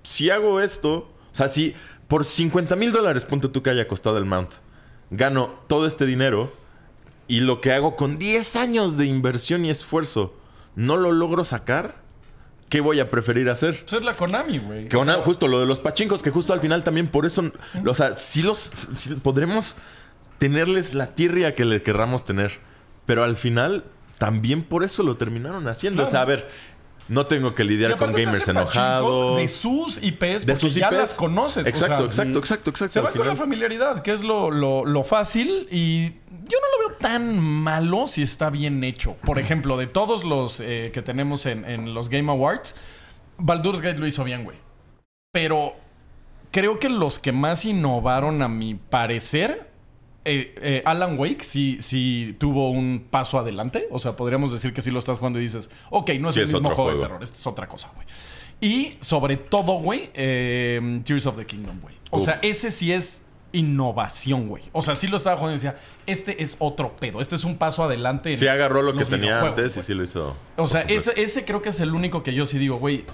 [0.04, 1.74] si hago esto, o sea, si
[2.06, 4.52] por 50 mil dólares, ponte tú que haya costado el mount,
[5.10, 6.52] gano todo este dinero
[7.32, 10.34] y lo que hago con 10 años de inversión y esfuerzo
[10.76, 11.94] no lo logro sacar,
[12.68, 13.86] ¿qué voy a preferir hacer?
[13.86, 14.86] Es la Konami, güey.
[14.94, 17.50] O sea, justo lo de los pachincos, que justo al final también por eso,
[17.86, 19.76] o sea, sí los sí podremos
[20.36, 22.60] tenerles la tirria que le querramos tener.
[23.06, 23.84] Pero al final,
[24.18, 26.04] también por eso lo terminaron haciendo.
[26.04, 26.50] O sea, a ver,
[27.08, 29.36] no tengo que lidiar con gamers enojados.
[29.36, 30.96] De sus IPs, De sus ya IPs.
[30.96, 31.64] las conoces.
[31.64, 32.92] o Exacto, sea, exacto, mm, exacto, exacto.
[32.92, 35.68] Se va con la familiaridad, que es lo, lo- lo fácil.
[35.70, 39.16] Y yo no lo veo tan malo si está bien hecho.
[39.24, 42.76] Por ejemplo, de todos los eh, que tenemos en, en los Game Awards,
[43.38, 44.56] Baldur's Gate lo hizo bien, güey.
[45.32, 45.74] Pero
[46.50, 49.71] creo que los que más innovaron, a mi parecer,
[50.24, 53.88] eh, eh, Alan Wake sí, sí tuvo un paso adelante.
[53.90, 56.40] O sea, podríamos decir que sí lo estás jugando y dices, ok, no es Sí,
[56.40, 58.06] el es mismo juego, de terror, esto es otra cosa, güey.
[58.60, 61.96] Y sobre todo, güey, eh, Tears of the Kingdom, güey.
[62.10, 62.24] O Uf.
[62.24, 64.62] sea, ese sí es innovación, güey.
[64.72, 67.56] O sea, sí lo estaba jugando y decía, este es otro pedo, este es un
[67.56, 68.32] paso adelante.
[68.32, 70.34] en Sí agarró lo que tenía antes y sí lo hizo.
[70.56, 73.04] O sea, ese, ese creo que es el único que yo sí digo, güey.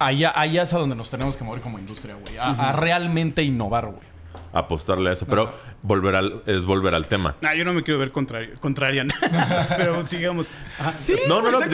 [0.00, 2.36] Allá, allá es a donde nos tenemos que mover como industria, güey.
[2.38, 4.06] A, a realmente innovar, güey.
[4.52, 5.26] Apostarle a eso.
[5.26, 7.36] Pero volver al, es volver al tema.
[7.42, 9.08] Ah, yo no me quiero ver contrario, contrarian.
[9.76, 10.50] Pero sigamos.
[10.78, 10.94] Ajá.
[11.00, 11.58] Sí, No, no, no.
[11.58, 11.70] pues,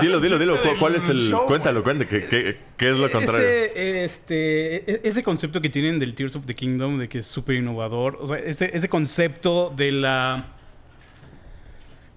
[0.00, 0.62] dilo, el dilo, dilo.
[0.62, 1.30] ¿Cu- ¿Cuál es el...?
[1.30, 2.08] show, cuéntalo, cuéntalo.
[2.08, 3.46] ¿Qué, qué, qué es lo contrario?
[3.46, 7.26] Ese, este, e- ese concepto que tienen del Tears of the Kingdom, de que es
[7.26, 8.18] súper innovador.
[8.20, 10.46] O sea, ese, ese concepto de la.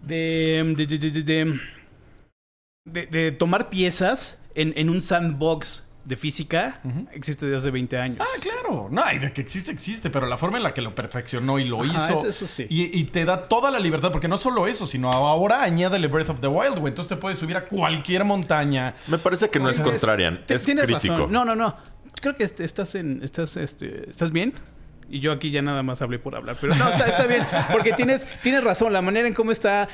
[0.01, 0.73] De.
[0.77, 1.59] De, de, de, de- de-
[2.85, 6.79] de- de tomar piezas en, en un sandbox de física
[7.11, 8.17] existe desde hace 20 años.
[8.21, 8.87] Ah, claro.
[8.89, 10.09] No, y de que existe, existe.
[10.09, 12.19] Pero la forma en la que lo perfeccionó y lo Ajá, hizo.
[12.19, 12.65] eso- eso sí.
[12.69, 14.11] Y, y te da toda la libertad.
[14.13, 16.91] Porque no solo eso, sino ahora añádele Breath of the Wild, güey.
[16.91, 18.95] Entonces te puedes subir a cualquier montaña.
[19.07, 20.43] Me parece que no es contrarian.
[20.47, 21.13] Es tienes crítico.
[21.15, 21.31] razón.
[21.31, 21.75] No, no, no.
[22.21, 23.21] Creo que est- estás en.
[23.21, 24.53] Estás, este, ¿Estás bien?
[25.09, 26.57] Y yo aquí ya nada más hablé por hablar.
[26.59, 27.45] Pero no, está, está bien.
[27.71, 28.91] Porque tienes, tienes razón.
[28.93, 29.87] La manera en cómo está.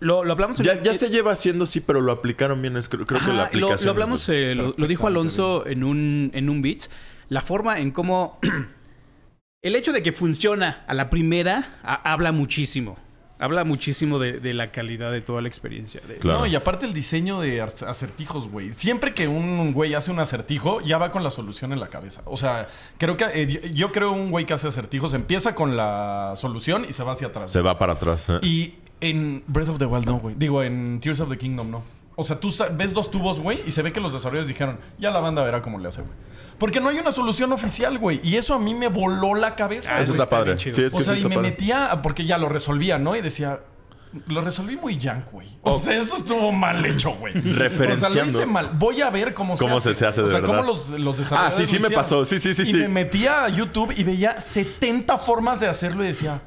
[0.00, 2.76] Lo, lo hablamos en- Ya, ya se lleva haciendo sí, pero lo aplicaron bien.
[2.76, 3.84] Es, creo, creo que la lo- aplicación...
[3.86, 6.90] Lo, hablamos, eh, lo, lo dijo Alonso en un, en un Beats.
[7.28, 8.38] La forma en cómo.
[9.62, 12.98] el hecho de que funciona a la primera a- habla muchísimo.
[13.42, 16.02] Habla muchísimo de, de la calidad de toda la experiencia.
[16.06, 16.40] de- Claro.
[16.40, 18.74] No, y aparte el diseño de acertijos, güey.
[18.74, 22.20] Siempre que un güey hace un acertijo, ya va con la solución en la cabeza.
[22.26, 25.74] O sea, creo que eh, yo, yo creo un güey que hace acertijos empieza con
[25.74, 27.50] la solución y se va hacia atrás.
[27.50, 28.26] Se va para atrás.
[28.28, 28.40] eh.
[28.42, 30.34] Y en Breath of the Wild no, güey.
[30.38, 31.82] Digo, en Tears of the Kingdom no.
[32.16, 35.10] O sea, tú ves dos tubos, güey, y se ve que los desarrolladores dijeron, ya
[35.10, 36.12] la banda verá cómo le hace, güey.
[36.58, 38.20] Porque no hay una solución oficial, güey.
[38.22, 39.96] Y eso a mí me voló la cabeza.
[39.96, 40.58] Ah, Eso está padre.
[40.58, 41.50] Sí, es O que sea, sí y me padre.
[41.50, 43.16] metía porque ya lo resolvía, ¿no?
[43.16, 43.60] Y decía,
[44.26, 45.48] lo resolví muy junk, güey.
[45.62, 47.32] O sea, esto estuvo mal hecho, güey.
[47.38, 48.24] O sea, lo Referenciando.
[48.26, 48.72] hice mal.
[48.74, 49.94] Voy a ver cómo se Cómo hace.
[49.94, 50.56] se- se hace O de sea, verdad.
[50.58, 52.26] cómo los, los desarrolladores Ah, sí, sí me pasó.
[52.26, 52.76] Sí, sí, sí, Y sí.
[52.76, 56.42] me metía a YouTube y veía 70 formas de hacerlo y decía,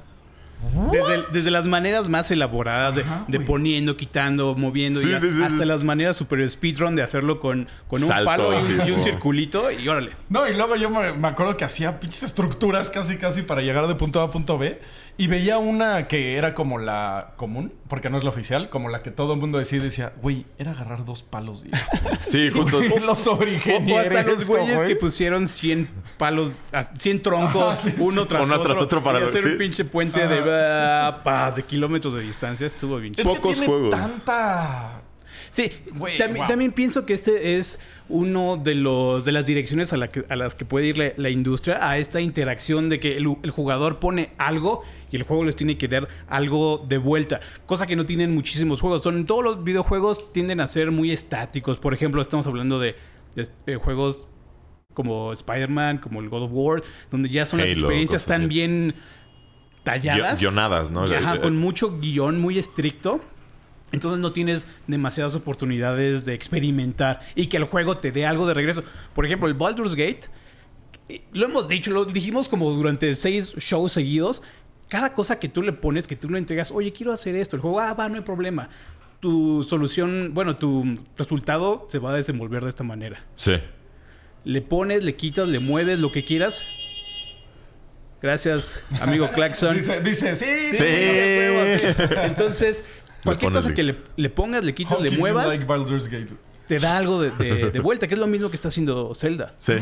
[0.92, 3.48] Desde, desde las maneras más elaboradas, de, Ajá, de güey.
[3.48, 5.66] poniendo, quitando, moviendo, Sí, y a- sí, sí, hasta sí.
[5.66, 9.88] las maneras super speedrun de hacerlo con, con un Salto, palo y, un circulito y
[9.88, 10.12] órale.
[10.30, 13.88] No, y luego yo me, me acuerdo que hacía pinches estructuras casi casi para llegar
[13.88, 14.80] de punto A a punto B.
[15.16, 19.04] Y veía una que era como la común, porque no es la oficial, como la
[19.04, 21.64] que todo el mundo decía y decía, güey, era agarrar dos palos.
[21.64, 21.72] tío".
[22.20, 22.78] Sí, justo.
[22.78, 24.08] Güey, los sobreingenieros.
[24.08, 24.88] hasta los güeyes güey.
[24.88, 27.96] que pusieron 100 palos, ah, 100 troncos, Ajá, sí, sí.
[28.00, 28.74] uno tras Uno otro.
[28.74, 29.48] tras otro para y hacer sí.
[29.50, 32.66] un pinche puente de ah, paz, de kilómetros de distancia.
[32.66, 33.90] Estuvo bien Es que Pocos tiene juegos.
[33.92, 35.03] tanta...
[35.54, 35.72] Sí,
[36.18, 36.48] también, wow.
[36.48, 40.36] también pienso que este es uno de los de las direcciones a, la que- a
[40.36, 44.00] las que puede ir la, la industria, a esta interacción de que el, el jugador
[44.00, 48.06] pone algo y el juego les tiene que dar algo de vuelta, cosa que no
[48.08, 49.04] tienen muchísimos juegos.
[49.04, 51.78] Son todos los videojuegos tienden a ser muy estáticos.
[51.78, 52.96] Por ejemplo, estamos hablando de,
[53.36, 54.28] de, eh, juegos
[54.96, 58.96] como Spider-Man, como el God of War, donde ya son las experiencias tan bien
[59.84, 60.40] talladas.
[60.40, 61.04] Gui- Guionadas, ¿no?
[61.04, 63.22] Ajá, Eh, con mucho guion muy estricto.
[63.94, 68.56] Entonces no tienes demasiadas oportunidades de experimentar y que el juego te dé algo de
[68.56, 68.84] regreso.
[69.14, 70.22] Por ejemplo, el Baldur's Gate,
[71.10, 74.42] eh, lo hemos dicho, lo dijimos como durante seis shows seguidos.
[74.90, 77.56] Cada cosa que tú le pones, que tú le entregas, oye, quiero hacer esto.
[77.56, 78.68] El juego, ah, va, no hay problema.
[79.20, 83.24] Tu solución, bueno, tu resultado se va a desenvolver de esta manera.
[83.36, 83.54] Sí.
[84.44, 86.64] Le pones, le quitas, le mueves, lo que quieras.
[88.24, 89.76] Gracias, amigo Claxon.
[89.76, 90.78] Dice, dice, sí, sí.
[90.78, 91.88] Sí.
[92.24, 92.86] Entonces,
[93.24, 96.30] cualquier cosa le- que le, le pongas, le quitas, How le muevas, like Baldur's Gate?
[96.68, 99.54] te da algo de, de- de vuelta, que es lo mismo que está haciendo Zelda.
[99.58, 99.74] Sí.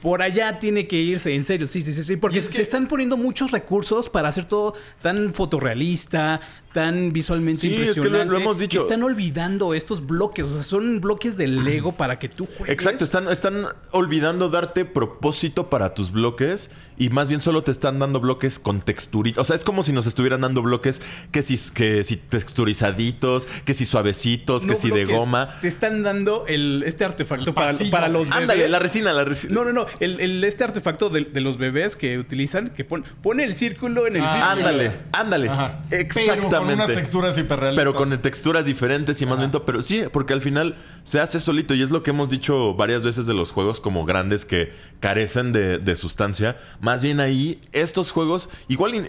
[0.00, 2.86] Por allá tiene que irse, en serio, sí, sí, sí, sí, porque se que- están
[2.86, 6.40] poniendo muchos recursos para hacer todo tan fotorrealista,
[6.72, 8.30] tan visualmente Sí, es que lo- impresionante.
[8.32, 8.80] lo hemos dicho.
[8.80, 12.72] Están olvidando estos bloques, o sea, son bloques de Lego para que tú juegues.
[12.74, 17.98] Exacto, están, están olvidando darte propósito para tus bloques y más bien solo te están
[17.98, 19.40] dando bloques con texturitas.
[19.40, 21.00] O sea, es como si nos estuvieran dando bloques
[21.32, 25.58] que si, que si texturizaditos, que si suavecitos, que si de goma.
[25.60, 27.72] Te están dando el, este artefacto para,
[28.08, 28.36] los bebés.
[28.42, 29.54] Ándale, la resina, la resina.
[29.54, 29.86] No, no, no.
[30.00, 34.06] el, el- este artefacto de, de los bebés que utilizan, que pon- pone el círculo
[34.06, 34.50] en el Ah, círculo.
[34.68, 35.48] Ándale, ándale.
[35.48, 35.80] Ajá.
[35.88, 37.80] Pero con unas texturas hiperrealistas.
[37.80, 39.64] Pero con texturas diferentes y más lento.
[39.64, 41.74] Pero sí, porque al final se hace solito.
[41.74, 45.52] Y es lo que hemos dicho varias veces de los juegos como grandes que carecen
[45.52, 46.56] de, de sustancia.
[46.80, 49.08] Más bien ahí, estos juegos, igual y-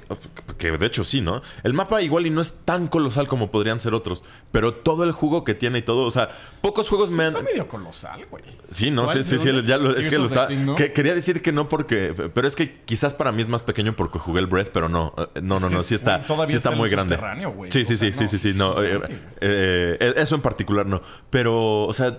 [0.58, 1.42] Que de hecho sí, ¿no?
[1.64, 4.24] El mapa igual y no es tan colosal como podrían ser otros.
[4.52, 6.06] Pero todo el jugo que tiene y todo.
[6.06, 6.30] O sea,
[6.62, 7.30] pocos juegos me han.
[7.34, 8.44] Está medio colosal, güey.
[8.72, 10.48] Sí, no, sí, sí, ¿De sí, ya lo- es que lo está.
[10.76, 12.16] Que- quería decir que no porque.
[12.34, 15.14] Pero es que quizás para mí es más pequeño porque jugué el Breath, pero no.
[15.36, 17.20] eh, No, no, no, sí está, sí está muy grande.
[17.70, 18.82] Sí, sí, sí, sí, sí, sí, no.
[18.84, 19.00] eh,
[19.42, 21.02] eh, eso en particular no.
[21.30, 22.18] Pero, o sea,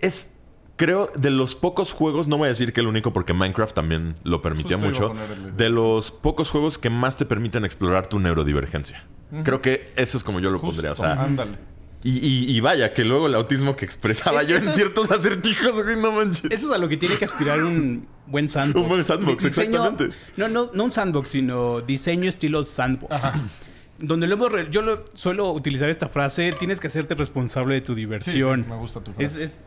[0.00, 0.34] es.
[0.76, 4.14] Creo de los pocos juegos, no voy a decir que el único porque Minecraft también
[4.22, 5.14] lo permitía Justo mucho,
[5.56, 9.04] de los pocos juegos que más te permiten explorar tu neurodivergencia.
[9.44, 10.92] Creo que eso es como yo lo Justo, pondría.
[10.92, 11.58] O sea, ándale.
[12.02, 15.10] y, y- y vaya, que luego el autismo que expresaba yo Eso en es- ciertos
[15.10, 16.44] acertijos, güey, no manches.
[16.50, 18.82] Eso es a lo que tiene que aspirar un buen sandbox.
[18.82, 20.16] Un buen sandbox, Di- diseño- exactamente.
[20.36, 23.22] No, no, no un sandbox, sino diseño estilo sandbox.
[24.00, 28.60] Donde re- yo lo- suelo utilizar esta frase, tienes que hacerte responsable de tu diversión.
[28.60, 29.44] Sí, sí, me gusta tu Es- frase.
[29.44, 29.62] es-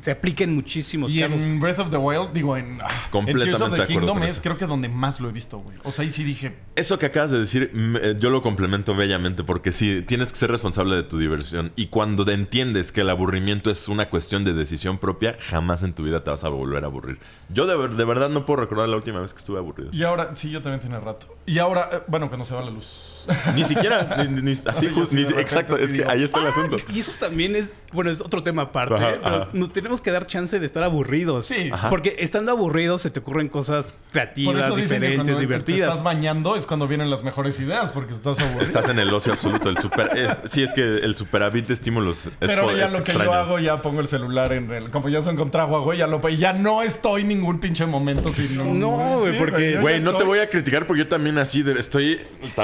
[0.00, 1.40] se aplica en muchísimos Y casos.
[1.42, 4.22] en Breath of the Wild, digo, en, ah, en Completamente Tears of de the Kingdom
[4.22, 5.76] es creo que donde más lo he visto, güey.
[5.84, 8.94] O sea, ahí sí dije, Eso que acabas de decir, mm, eh, yo lo complemento
[8.94, 11.72] bellamente porque sí, tienes que ser responsable de tu diversión.
[11.76, 15.92] Y cuando te entiendes que el aburrimiento es una cuestión de decisión propia, jamás en
[15.92, 17.18] tu vida te vas a volver a aburrir.
[17.48, 19.90] Yo de, ver- de verdad no puedo recordar la última vez que estuve aburrido.
[19.92, 21.36] y ahora, sí, yo también tenía rato.
[21.46, 23.17] Y ahora, eh, bueno, cuando se va la luz.
[23.54, 26.46] Ni siquiera, ni, ni- así sí, ni- exacto, sí es que digo, ahí está el
[26.48, 26.76] asunto.
[26.92, 29.48] Y eso también es, bueno, es otro tema aparte, Ajá, pero ajá.
[29.52, 31.46] nos tenemos que dar chance de estar aburridos.
[31.46, 31.90] Sí, Ajá.
[31.90, 35.40] Porque estando aburridos se te ocurren cosas Por creativas, eso dicen que diferentes, cuando te
[35.40, 35.88] divertidas.
[35.90, 38.62] estás bañando es cuando vienen las mejores ideas, porque estás aburrido.
[38.62, 39.68] Estás en el ocio absoluto.
[39.68, 42.98] El super, es- sí, es que el superávit de estímulos es, Pero ya es lo
[42.98, 43.24] que extraño.
[43.24, 44.90] yo hago, ya pongo el celular en el...
[44.90, 46.20] Como ya son contra agua, güey, ya lo...
[46.28, 48.56] Y ya no estoy ningún pinche momento sin...
[48.78, 51.78] No, güey, porque- yo Güey, no te voy a criticar porque yo también así de-
[51.78, 52.20] estoy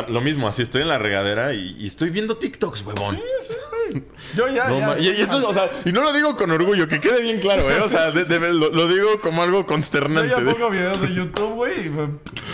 [0.08, 3.18] lo mismo, así estoy en la regadera y, y estoy viendo TikToks, huevón.
[4.34, 5.44] Yo ya, No ya y, y estoy eso, mal.
[5.44, 7.78] o sea, y no lo digo con orgullo, que quede bien claro, ¿eh?
[7.80, 10.30] O sea, de- de- lo, lo digo como algo Yo consternante.
[10.30, 11.72] ya pongo videos de YouTube, güey,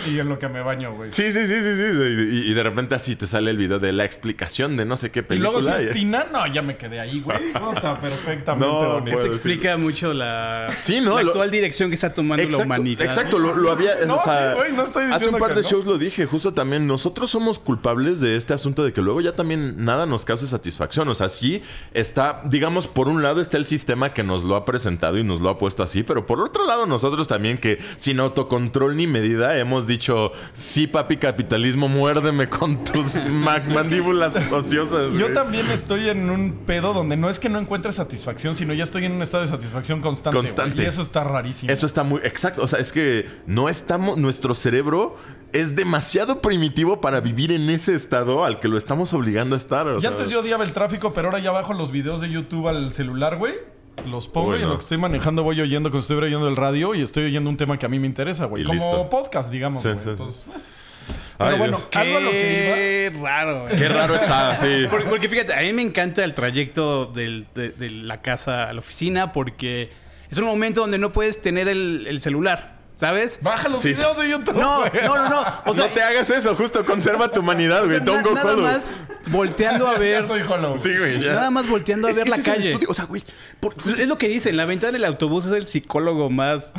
[0.07, 1.11] y, y en lo que me baño, güey.
[1.13, 2.43] Sí, sí, sí, sí, sí.
[2.47, 5.09] Y, y de repente así te sale el video de la explicación de no sé
[5.09, 5.51] qué Y película.
[5.51, 7.53] luego si y- es Tina, no, ya me quedé ahí, güey.
[7.53, 9.09] Puta, perfectamente No, bonito.
[9.11, 9.31] Eso decir.
[9.31, 11.15] explica mucho la, Sí, ¿no?
[11.15, 13.05] la Lo- actual dirección que está tomando la humanidad.
[13.05, 14.05] Exacto, lo, lo había.
[14.05, 15.69] No, o sea, sí, güey, no estoy Hace diciendo un par que de no.
[15.69, 16.85] shows lo dije, justo también.
[16.85, 21.09] Nosotros somos culpables de este asunto de que luego ya también nada nos causa satisfacción.
[21.09, 21.61] O sea, sí
[21.93, 25.41] está, digamos, por un lado está el sistema que nos lo ha presentado y nos
[25.41, 29.57] lo ha puesto así, pero por otro lado, nosotros también que sin autocontrol ni medida
[29.57, 35.13] hemos dicho: sí, papi, capitalismo, muérdeme con tus ma- mandíbulas ociosas.
[35.13, 35.33] Yo güey".
[35.33, 39.05] también estoy en un pedo donde no es que no encuentre satisfacción, sino ya estoy
[39.05, 40.37] en un estado de satisfacción constante.
[40.37, 40.83] güey, Constante.
[40.83, 41.71] y eso está rarísimo.
[41.71, 42.61] Eso está muy exacto.
[42.63, 44.17] O sea, es que no estamos.
[44.17, 45.15] Nuestro cerebro
[45.53, 49.87] es demasiado primitivo para vivir en ese estado al que lo estamos obligando a estar.
[49.87, 52.29] o Y sea, antes yo odiaba el tráfico, pero ahora ya bajo los videos de
[52.29, 53.53] YouTube al celular, güey.
[54.09, 56.95] Los pongo y en lo que estoy manejando voy oyendo, cuando estoy oyendo el radio
[56.95, 58.63] y estoy oyendo un tema que a mí me interesa, güey.
[58.63, 59.09] Como listo.
[59.09, 59.97] podcast, digamos, Sí, güey.
[59.99, 60.09] sí, sí.
[60.11, 60.45] Entonces.
[61.37, 61.89] Ay, pero bueno, Dios.
[61.93, 63.61] algo a lo que Qué raro.
[63.63, 63.77] güey.
[63.77, 64.85] Qué raro está, sí.
[64.89, 68.73] Porque, porque fíjate, a mí me encanta el trayecto del- de, de la casa a
[68.73, 69.89] la oficina porque
[70.29, 73.39] es un momento donde no puedes tener el, el celular, ¿sabes?
[73.41, 73.89] Baja los Sí.
[73.89, 74.57] videos de YouTube.
[74.59, 75.43] No, no, no, no.
[75.65, 78.05] O sea, no te hagas eso, justo conserva tu humanidad, o sea, güey.
[78.05, 78.61] Don't na- go nada hollow.
[78.63, 78.91] más
[79.25, 80.21] volteando a ver.
[80.21, 80.79] Ya soy hollow.
[80.83, 81.19] Sí, güey.
[81.19, 81.33] ya.
[81.33, 82.69] Nada más volteando a Es ver que la ese es el calle.
[82.73, 83.23] estudio, O sea, güey.
[83.59, 86.71] por- Pues es lo que dicen, la ventana del autobús es el psicólogo más,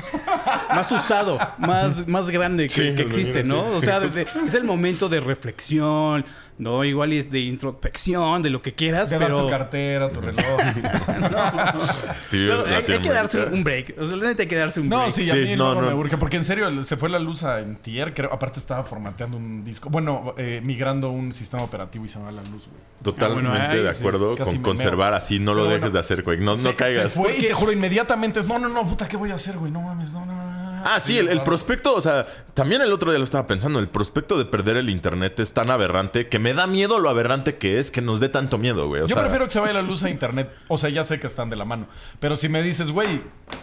[0.70, 3.68] más usado, más, más grande que, Sí, que existe, ¿no?
[3.68, 6.24] sí, O sea, desde- es el momento de reflexión,
[6.62, 6.85] ¿no?
[6.85, 9.42] Igual es de introspección, de lo que quieras, De dar pero...
[9.44, 10.42] tu cartera, tu reloj.
[12.27, 13.94] Sí, Solo la hay, que darse un break.
[13.98, 15.12] O sea, la neta hay que darse un No, break.
[15.12, 15.88] sí, a Sí, mí no, no, no.
[15.88, 16.16] me urge.
[16.16, 18.14] Porque en serio, se fue la luz a Entier.
[18.14, 19.90] Creo, aparte estaba formateando un disco.
[19.90, 22.81] Bueno, eh, migrando un sistema operativo y se va la luz, güey.
[23.03, 25.18] Totalmente Ah, bueno, ay, de sí, acuerdo con conservar meo.
[25.18, 25.38] así.
[25.38, 26.38] No lo Pero dejes bueno, de hacer, güey.
[26.38, 27.12] No, Se- no caigas.
[27.12, 29.57] Se fue y te juro, inmediatamente es, no, no, no, puta, ¿qué voy a hacer,
[29.59, 29.72] güey?
[29.72, 30.62] No mames, no, no, no.
[30.85, 31.45] Ah, sí, el, el claro.
[31.45, 34.90] prospecto, o sea, también el otro día lo estaba pensando, el prospecto de perder el
[34.90, 38.29] internet es tan aberrante que me da miedo lo aberrante que es que nos dé
[38.29, 39.03] tanto miedo, güey.
[39.03, 40.51] O Yo sea, prefiero que se vaya la luz a internet.
[40.68, 41.87] O sea, ya sé que están de la mano.
[42.21, 43.23] Pero si me dices, güey,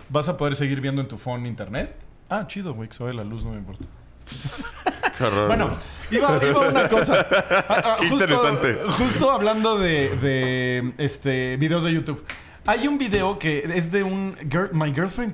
[0.09, 1.95] ¿vas a poder seguir viendo en tu phone internet?
[2.29, 3.85] Ah, chido, güey, que se vaya la luz, no me importa.
[5.47, 5.71] Bueno,
[6.11, 7.27] iba, iba una cosa.
[7.29, 8.79] Ah, ah, Qué justo- interesante.
[8.97, 12.23] Justo hablando de, de, este videos de YouTube.
[12.65, 15.33] Hay un video que es de un girl- My Girlfriend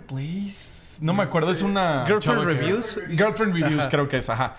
[1.02, 2.06] No me acuerdo, es una.
[2.08, 3.00] Girlfriend que- Reviews.
[3.10, 3.90] Girlfriend Reviews, Ajá.
[3.90, 4.56] creo que es, ajá.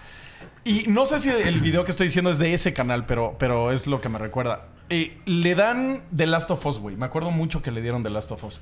[0.65, 3.71] Y no sé si el video que estoy diciendo es de ese canal, pero, pero
[3.71, 4.67] es lo que me recuerda.
[4.91, 6.97] Eh, le dan The Last of Us, güey.
[6.97, 8.61] Me acuerdo mucho que le dieron The Last of Us.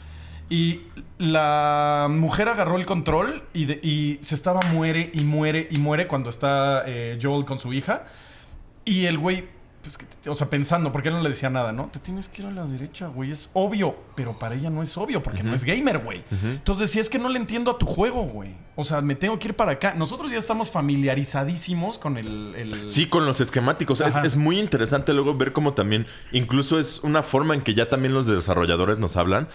[0.51, 0.83] Y
[1.19, 6.07] la mujer agarró el control y, de- y se estaba muere y muere y muere
[6.07, 8.05] cuando está eh, Joel con su hija.
[8.85, 9.45] Y el güey,
[9.85, 11.87] pues, que te- o sea, pensando, porque él no le decía nada, ¿no?
[11.93, 13.31] Te tienes que ir a la derecha, güey.
[13.31, 16.25] Es obvio, pero para ella no es obvio, porque no es gamer, güey.
[16.43, 18.57] Entonces, si es que no le entiendo a tu juego, güey.
[18.77, 19.95] O sea, me tengo que ir para acá.
[19.95, 20.71] Nosotros ya estamos
[21.15, 22.55] familiarizadísimos con el.
[22.57, 24.01] el- Sí, con los esquemáticos.
[24.01, 28.15] Es, muy interesante luego ver cómo también, incluso es una forma en que ya también
[28.15, 29.49] los desarrolladores nos hablan,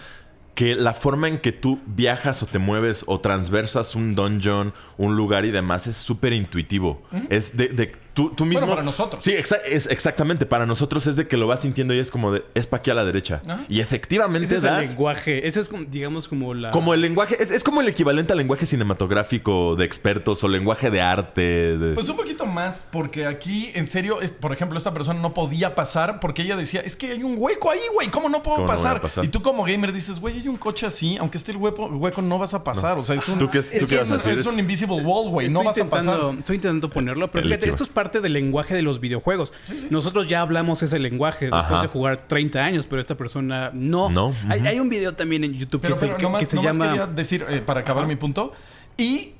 [0.54, 5.16] que la forma en que tú viajas o te mueves o transversas un dungeon, un
[5.16, 7.02] lugar y demás es súper intuitivo.
[7.30, 8.66] Es de, de tú, tú mismo...
[8.66, 9.22] para nosotros.
[9.24, 10.46] Sí, exa- es exactamente.
[10.46, 12.90] Para nosotros es de que lo vas sintiendo y es como de, es para aquí
[12.90, 13.42] a la derecha.
[13.46, 13.64] Ajá.
[13.68, 15.46] Y efectivamente Ese es el lenguaje.
[15.46, 16.70] Ese es, como, digamos, como la.
[16.70, 20.90] Como el lenguaje, es, es como el equivalente al lenguaje cinematográfico de expertos o lenguaje
[20.90, 21.40] de arte.
[21.78, 25.34] de- Pues un poquito más, porque aquí, en serio, es- por ejemplo, esta persona no
[25.34, 28.56] podía pasar porque ella decía, es que hay un hueco ahí, güey, ¿cómo no puedo
[28.56, 29.24] ¿Cómo no voy a pasar?
[29.24, 32.22] Y tú como gamer dices, güey, hay un coche así, aunque esté el hueco, hueco
[32.22, 32.98] no vas a pasar.
[32.98, 34.40] O sea, es un, ¿Tú qué- es, tú qué que vas a es- decir?
[34.40, 36.20] es un invisible wall, güey, no vas a pasar.
[36.38, 39.54] Estoy intentando ponerlo, pero fíjate, esto es parte del lenguaje de los videojuegos.
[39.90, 44.10] Nosotros ya hablamos ese lenguaje después de jugar 30 años, pero esta persona no.
[44.10, 46.56] No, Hay, un video también en YouTube Pero, que, se- pero que- nomás, que se
[46.56, 46.88] nomás llama...
[46.90, 48.52] quería decir, eh, para acabar mi punto,
[48.96, 49.34] y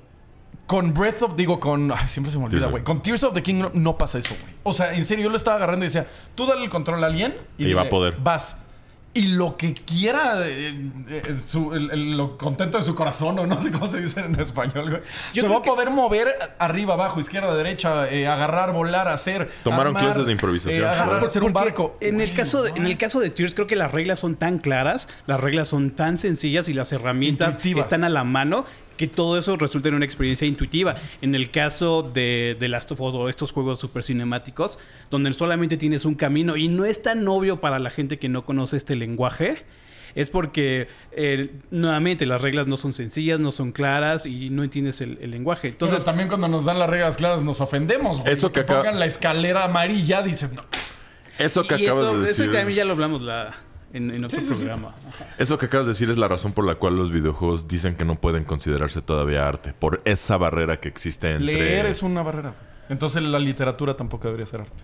[0.66, 3.42] con Breath of, digo, con, ay, siempre se me olvida, güey, con Tears of the
[3.42, 4.54] Kingdom no pasa eso, güey.
[4.62, 6.06] O sea, en serio, yo lo estaba agarrando y decía,
[6.37, 8.16] tú dale el control a alguien y, Y va a poder.
[8.22, 8.56] Vas.
[9.12, 13.46] Y lo que quiera, eh, eh, su- el- el- lo contento de su corazón, o
[13.46, 15.02] no sé cómo se dice en español, güey.
[15.34, 16.28] Yo se va a poder mover
[16.60, 19.50] arriba, abajo, izquierda, derecha, eh, agarrar, volar, hacer.
[19.64, 20.84] Tomaron armar, clases de improvisación.
[20.84, 21.96] eh, agarrar, hacer un barco.
[22.00, 24.58] En el, caso de, en el caso de Tears, creo que las reglas son tan
[24.58, 27.86] claras, las reglas son tan sencillas y las herramientas Intuitivas.
[27.86, 28.64] están a la mano
[29.00, 30.94] que todo eso resulta en una experiencia intuitiva.
[31.22, 34.78] En el caso de, de Last of Us o estos juegos super cinemáticos,
[35.10, 38.44] donde solamente tienes un camino y no es tan obvio para la gente que no
[38.44, 39.64] conoce este lenguaje.
[40.14, 45.00] Es porque, eh, nuevamente, las reglas no son sencillas, no son claras y no entiendes
[45.00, 45.68] el, el lenguaje.
[45.68, 48.32] Entonces también cuando nos dan las reglas claras nos ofendemos, güey.
[48.32, 50.64] Eso que que acaba- pongan la escalera amarilla, dices, no.
[51.38, 52.52] Eso que y acabas eso, de eso decir.
[52.52, 53.54] también ya lo hablamos la,
[53.92, 54.64] en, en otro Sí, sí, sí.
[54.64, 54.94] programa.
[55.38, 58.05] Eso que acabas de decir es la razón por la cual los videojuegos dicen que
[58.05, 59.72] no pueden considerarse todavía arte.
[59.72, 61.55] Por esa barrera que existe entre.
[61.55, 62.55] Leer es una barrera.
[62.88, 64.83] Entonces la literatura tampoco debería ser arte.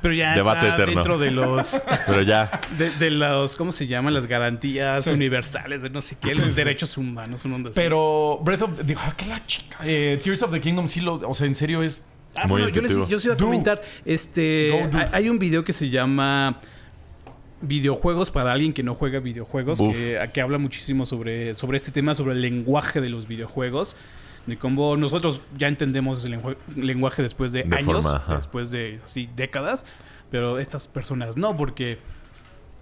[0.00, 0.94] Pero ya Debate está eterno.
[0.94, 2.60] dentro de los Pero ya.
[2.76, 4.12] de, de los ¿cómo se llaman?
[4.12, 5.10] las garantías Sí.
[5.12, 7.70] universales de no sé qué, los derechos humanos, un.
[7.72, 8.82] Pero Breath of the...
[8.82, 9.78] Digo, ah, qué la chica.
[9.84, 11.14] Eh, Tears of the Kingdom sí lo...
[11.28, 12.02] O sea, en serio es...
[12.34, 13.44] Ah, Muy bueno, yo les, yo les iba a Do.
[13.44, 16.58] comentar, este, hay, hay un video que se llama
[17.62, 22.14] videojuegos para alguien que no juega videojuegos, que, que habla muchísimo sobre, sobre este tema,
[22.14, 23.96] sobre el lenguaje de los videojuegos.
[24.46, 29.28] De cómo nosotros ya entendemos lengu- lenguaje después de, De años, forma, después de así,
[29.36, 29.86] décadas,
[30.32, 31.98] pero estas personas no, porque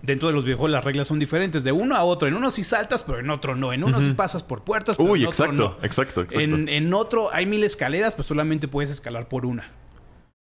[0.01, 2.27] dentro de los videojuegos las reglas son diferentes de uno a otro.
[2.27, 3.75] En uno sí saltas, pero en otro no.
[3.75, 5.85] En uno sí pasas por puertas, pero Uy, en otro exacto, no.
[5.85, 6.40] exacto, exacto.
[6.40, 9.69] En, en otro hay mil escaleras, pues solamente puedes escalar por una.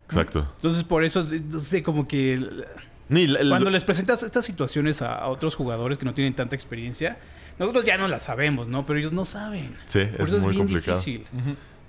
[0.06, 0.50] Exacto.
[0.56, 2.40] Entonces, por eso, no sé, como que
[3.16, 6.56] el- el- cuando les presentas estas situaciones a, a otros jugadores que no tienen tanta
[6.56, 7.18] experiencia,
[7.60, 8.86] nosotros ya no las sabemos, ¿no?
[8.86, 9.78] Pero ellos no saben.
[9.86, 10.98] Sí, por es eso es muy bien complicado.
[10.98, 11.26] difícil.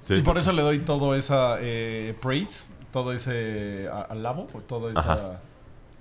[0.04, 0.14] Sí.
[0.14, 5.00] Y por eso le doy todo esa eh, praise, todo ese alabo, todo esa...
[5.00, 5.40] Ajá.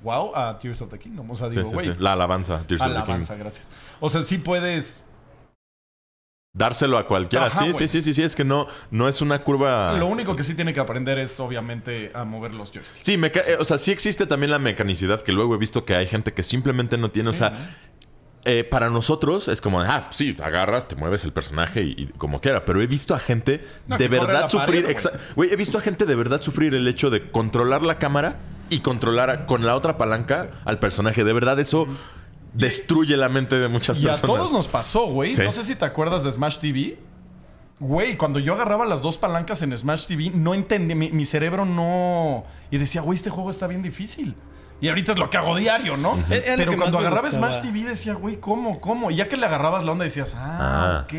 [0.03, 1.31] Wow, a Tears of the Kingdom.
[1.31, 1.93] O sea, digo, sí, güey, sí.
[1.97, 3.39] La alabanza, Tears of the alabanza, King.
[3.41, 3.69] gracias.
[4.01, 5.05] O sea, sí puedes...
[6.57, 7.47] Dárselo a cualquiera.
[7.47, 8.21] Ajá, sí, sí, sí, sí, sí.
[8.21, 9.97] Es que no, no es una curva.
[9.97, 13.03] Lo único que sí tiene que aprender es, obviamente, a mover los joysticks.
[13.03, 15.95] Sí, meca- eh, o sea, sí existe también la mecanicidad que luego he visto que
[15.95, 17.29] hay gente que simplemente no tiene.
[17.29, 17.57] o sea, ¿no?
[18.45, 22.07] eh, para nosotros es como, ah, sí, te agarras, te mueves el personaje y, y
[22.19, 22.65] como quiera.
[22.65, 24.83] Pero he visto a gente No, de verdad sufrir.
[24.83, 27.97] pared, exa- Güey, he visto a gente de verdad sufrir el hecho de controlar la
[27.97, 28.37] cámara
[28.69, 31.23] y controlar a- con la otra palanca al personaje.
[31.23, 31.87] De verdad, eso
[32.53, 34.35] destruye la mente de muchas Y a personas.
[34.37, 35.31] todos nos pasó, güey.
[35.33, 35.41] Sí.
[35.43, 36.97] No sé si te acuerdas de Smash TV.
[37.79, 41.65] Güey, cuando yo agarraba las dos palancas en Smash TV, no entendí, mi, mi cerebro
[41.65, 42.45] no...
[42.71, 44.35] Y decía, güey, este juego está bien difícil.
[44.79, 46.17] Y ahorita es lo que hago diario, ¿no?
[46.29, 47.29] Pero cuando agarraba.
[47.31, 48.79] Smash TV decía, güey, ¿cómo?
[48.79, 49.11] ¿Cómo?
[49.11, 51.05] Y ya que le agarrabas la onda decías, ah, Ah.
[51.05, 51.13] ok.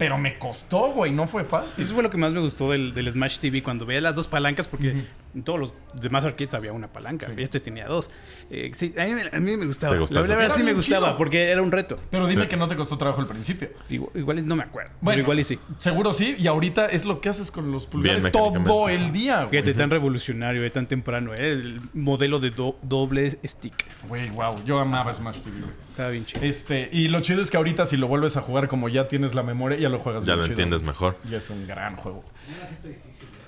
[0.00, 1.84] Pero me costó, güey, no fue fácil.
[1.84, 4.26] Eso fue lo que más me gustó del, del Smash TV cuando veía las dos
[4.26, 7.26] palancas, porque en todos los demás arcades había una palanca.
[7.26, 7.32] Sí.
[7.36, 8.10] y Este tenía dos.
[8.50, 9.92] Eh, sí, a, mí, me- a mí me gustaba.
[9.92, 11.18] ¿Te gustaba La, verdad sí me gustaba, chido.
[11.18, 11.96] porque era un reto.
[12.10, 12.48] Pero dime Sí.
[12.48, 13.68] que no te costó trabajo al principio.
[13.90, 14.90] Igual, no me acuerdo.
[15.02, 15.58] Bueno, pero igual y sí.
[15.76, 16.34] Seguro sí.
[16.38, 19.50] Y ahorita es lo que haces con los pulgares todo el día, güey.
[19.50, 21.34] Fíjate, tan revolucionario, eh, tan temprano.
[21.34, 23.84] eh, el modelo de do- doble stick.
[24.08, 24.64] Güey, wow.
[24.64, 25.72] Yo amaba Smash TV, güey.
[26.00, 26.42] Estaba bien chido.
[26.44, 29.34] Este, y lo chido es que ahorita si lo vuelves a jugar como ya tienes
[29.34, 30.52] la memoria, ya lo juegas Ya lo chido.
[30.52, 31.16] entiendes mejor.
[31.30, 32.24] Y es un gran juego.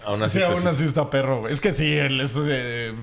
[0.05, 0.68] Aún así Sí, está aún difícil.
[0.76, 1.53] así está perro, güey.
[1.53, 2.94] Es que sí, el, eso de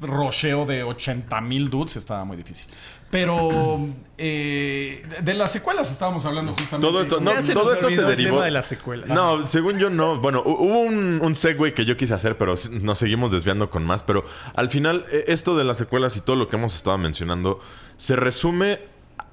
[0.00, 2.66] rocheo de 80 mil dudes estaba muy difícil.
[3.12, 3.78] Pero
[4.16, 6.86] eh, de las secuelas estábamos hablando justamente.
[6.88, 8.40] Todo esto, no, se todo esto se derivó.
[8.40, 9.10] de las secuelas.
[9.10, 10.18] No, según yo no.
[10.18, 13.84] Bueno, hu- hubo un, un segue que yo quise hacer, pero nos seguimos desviando con
[13.84, 14.02] más.
[14.02, 17.60] Pero al final, eh, esto de las secuelas y todo lo que hemos estado mencionando
[17.98, 18.78] se resume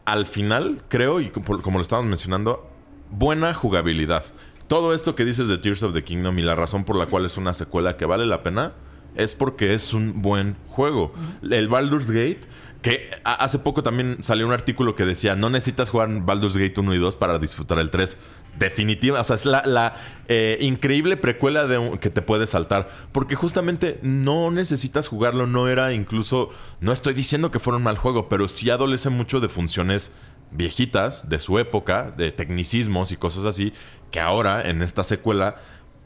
[0.03, 2.69] al final, creo, y como, como lo estábamos mencionando,
[3.11, 4.25] buena jugabilidad.
[4.67, 7.25] Todo esto que dices de Tears of the Kingdom y la razón por la cual
[7.25, 8.73] es una secuela que vale la pena
[9.15, 11.13] es porque es un buen juego.
[11.49, 12.41] El Baldur's Gate,
[12.82, 16.93] que hace poco también salió un artículo que decía, no necesitas jugar Baldur's Gate 1
[16.93, 18.17] y 2 para disfrutar el 3.
[18.57, 19.95] Definitiva, o sea, es la,
[20.30, 22.89] eh, increíble precuela de un- que te puedes saltar.
[23.11, 27.97] Porque justamente no necesitas jugarlo, no era incluso, no estoy diciendo que fuera un mal
[27.97, 30.13] juego, pero sí adolece mucho de funciones
[30.51, 33.73] viejitas de su época, de tecnicismos y cosas así,
[34.09, 35.57] que ahora en esta secuela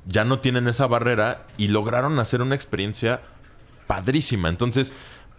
[0.08, 3.22] ya no tienen esa barrera y lograron hacer una experiencia
[3.88, 4.50] padrísima.
[4.50, 4.94] Entonces,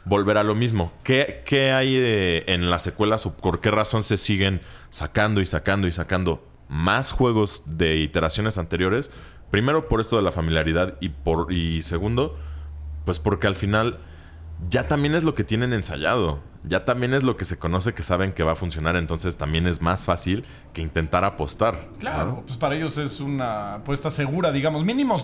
[0.05, 0.93] volver a lo mismo.
[1.03, 1.97] ¿Qué, qué hay
[2.47, 7.11] en las secuelas o por qué razón se siguen sacando y sacando y sacando más
[7.11, 9.11] juegos de iteraciones anteriores?
[9.51, 12.37] Primero, por esto de la familiaridad y, por, y segundo,
[13.05, 14.01] pues porque al final
[14.69, 16.41] ya también es lo que tienen ensayado.
[16.65, 18.97] Ya también es lo que se conoce que saben que va a funcionar.
[18.97, 21.89] Entonces también es más fácil que intentar apostar.
[21.99, 24.85] Claro, pues para ellos es una apuesta segura, digamos.
[24.85, 25.17] Mínimo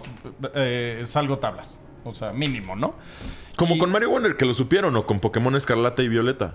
[0.55, 1.81] eh, salgo tablas.
[2.05, 2.95] O sea, mínimo, ¿no?
[3.57, 6.55] Como Y- con Mario Wonder, que lo supieron, o con Pokémon Escarlata y Violeta.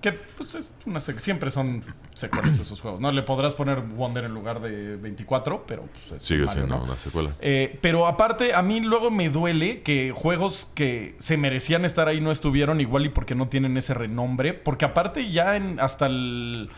[0.00, 3.00] Que pues es una siempre son secuelas esos juegos.
[3.02, 6.78] No le podrás poner Wonder en lugar de 24, pero pues es Sigue Mario, siendo
[6.78, 6.84] ¿no?
[6.84, 7.34] una secuela.
[7.42, 12.22] Eh, pero aparte, a mí luego me duele que juegos que se merecían estar ahí
[12.22, 14.54] no estuvieron igual y porque no tienen ese renombre.
[14.54, 16.70] Porque aparte ya en hasta el-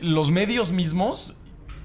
[0.00, 1.36] los medios mismos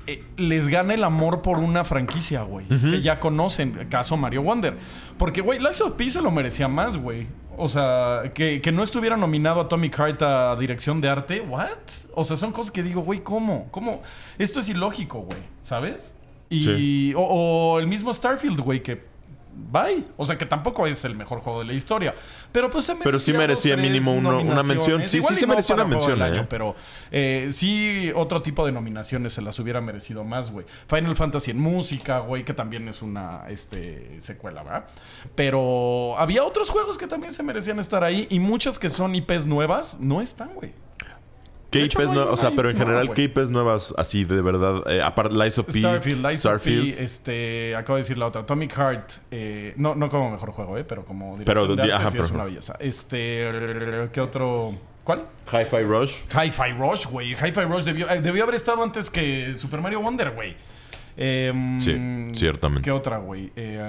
[0.08, 2.66] eh, les gana el amor por una franquicia, güey.
[2.68, 3.88] Que ya conocen.
[3.90, 4.78] Caso Mario Wonder.
[5.18, 7.28] Porque, güey, Lies of P se lo merecía más, güey.
[7.58, 11.42] O sea, que, que no estuviera nominado a Tommy Heart a dirección de arte.
[11.42, 11.70] ¿What?
[12.14, 13.68] O sea, son cosas que digo, güey, ¿cómo?
[13.72, 14.02] ¿Cómo?
[14.38, 15.40] Esto es ilógico, güey.
[15.62, 16.14] ¿Sabes?
[16.50, 17.14] Y, Sí.
[17.16, 19.02] o, o el mismo Starfield, güey, que
[19.56, 20.04] bye.
[20.18, 22.14] O sea, que tampoco es el mejor juego de la historia.
[22.52, 25.08] Pero pues se Pero sí merecía merecía mínimo uno- una mención.
[25.08, 26.48] Sí, Igual sí se merecía una mención, año, ¿eh?
[26.50, 26.76] Pero
[27.12, 30.66] eh, sí, otro tipo de nominaciones se las hubiera merecido más, güey.
[30.88, 34.86] Final Fantasy en música, güey, que también es una este, secuela, ¿verdad?
[35.36, 39.46] Pero había otros juegos que también se merecían estar ahí y muchas que son IPs
[39.46, 40.74] nuevas no están, güey.
[41.80, 42.34] ¿Qué de no hay nuevas?
[42.34, 43.14] O sea, pero en nueva, general.
[43.16, 44.82] ¿qué IPs nuevas así de verdad?
[44.92, 46.96] Eh, aparte, Lies of P, Starfield, Lies of Starfield.
[46.98, 50.78] P, este, acabo de decir la otra, Atomic Heart, eh, no, no como mejor juego,
[50.78, 52.76] eh, pero como Pero, dirección de di- arte ajá, sí pero- es una belleza.
[52.80, 54.74] Este, ¿qué otro?
[55.04, 55.26] ¿Cuál?
[55.52, 56.14] Hi-Fi Rush.
[56.34, 57.34] Hi-Fi Rush, güey.
[57.34, 60.56] Hi-Fi Rush debió, eh, debió haber estado antes que Super Mario Wonder, güey.
[61.18, 61.96] Em, Sí,
[62.34, 62.82] ciertamente.
[62.84, 63.52] ¿Qué otra, güey?
[63.56, 63.80] Eh,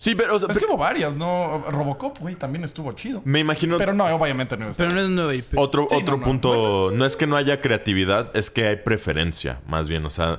[0.00, 1.64] Sí, pero o sea, es que hubo varias, ¿no?
[1.70, 3.20] Robocop, güey, también estuvo chido.
[3.24, 4.76] me imagino Pero no, obviamente no es.
[4.76, 5.58] Pero no es nueva IP.
[5.58, 6.24] otro, Sí, otro no, no.
[6.24, 6.90] punto.
[6.94, 10.06] No es que no haya creatividad, es que hay preferencia, más bien.
[10.06, 10.38] O sea,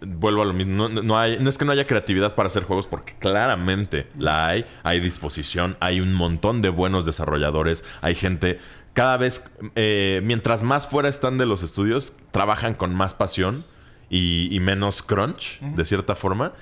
[0.00, 0.88] vuelvo a lo mismo.
[0.88, 4.46] No, no hay, no es que no haya creatividad para hacer juegos, porque claramente la
[4.46, 4.64] hay.
[4.84, 8.60] Hay disposición, hay un montón de buenos desarrolladores, hay gente.
[8.92, 13.64] Cada vez, eh, mientras más fuera están de los estudios, trabajan con más pasión
[14.08, 16.52] y, y menos crunch, de cierta forma.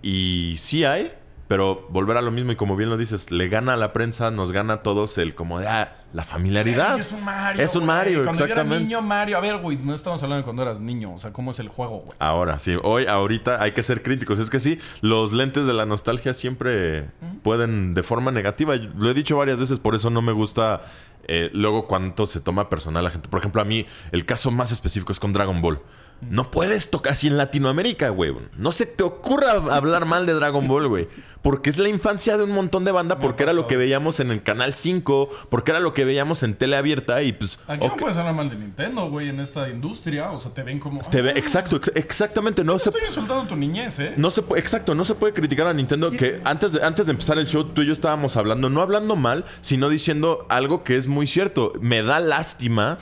[0.00, 1.12] Y sí hay,
[1.48, 4.30] pero volver a lo mismo y como bien lo dices, le gana a la prensa,
[4.30, 6.94] nos gana a todos el como de, ah, la familiaridad.
[6.94, 7.64] Ay, es un Mario.
[7.64, 7.96] Es un güey.
[7.96, 8.84] Mario, Cuando yo era exactamente.
[8.84, 9.36] niño, Mario.
[9.38, 11.14] A ver, güey, no estamos hablando de cuando eras niño.
[11.14, 12.16] O sea, ¿cómo es el juego, güey?
[12.18, 14.38] Ahora, sí, hoy, ahorita hay que ser críticos.
[14.38, 17.08] Es que sí, los lentes de la nostalgia siempre
[17.42, 18.76] pueden de forma negativa.
[18.76, 20.82] Lo he dicho varias veces, por eso no me gusta
[21.26, 23.28] eh, luego cuánto se toma personal la gente.
[23.28, 25.80] Por ejemplo, a mí el caso más específico es con Dragon Ball.
[26.20, 28.34] No puedes tocar así en Latinoamérica, güey.
[28.56, 31.08] No se te ocurra hablar mal de Dragon Ball, güey.
[31.42, 34.32] Porque es la infancia de un montón de banda, porque era lo que veíamos en
[34.32, 37.60] el Canal 5, porque era lo que veíamos en tele abierta y pues...
[37.68, 40.32] Aquí no puedes hablar mal de Nintendo, güey, en esta industria.
[40.32, 41.00] O sea, te ven como.
[41.08, 42.64] te ve- exacto, ex- exactamente.
[42.64, 44.14] No se, Estoy insultando tu niñez, ¿eh?
[44.16, 47.12] No se puede, exacto, no se puede criticar a Nintendo que antes de, antes de
[47.12, 50.96] empezar el show tú y yo estábamos hablando, no hablando mal, sino diciendo algo que
[50.96, 51.72] es muy cierto.
[51.80, 52.98] Me da lástima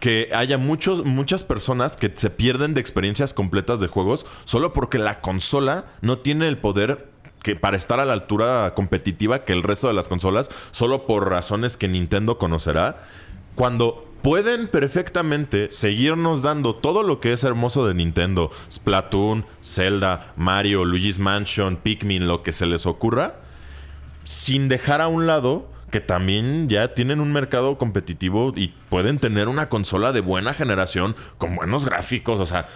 [0.00, 4.98] que haya muchos, muchas personas que se pierden de experiencias completas de juegos solo porque
[4.98, 7.10] la consola no tiene el poder
[7.42, 11.28] que para estar a la altura competitiva que el resto de las consolas, solo por
[11.28, 13.04] razones que Nintendo conocerá.
[13.54, 20.84] Cuando pueden perfectamente seguirnos dando todo lo que es hermoso de Nintendo, Splatoon, Zelda, Mario,
[20.84, 23.36] Luigi's Mansion, Pikmin, lo que se les ocurra,
[24.24, 29.48] sin dejar a un lado que también ya tienen un mercado competitivo y pueden tener
[29.48, 32.66] una consola de buena generación con buenos gráficos, o sea,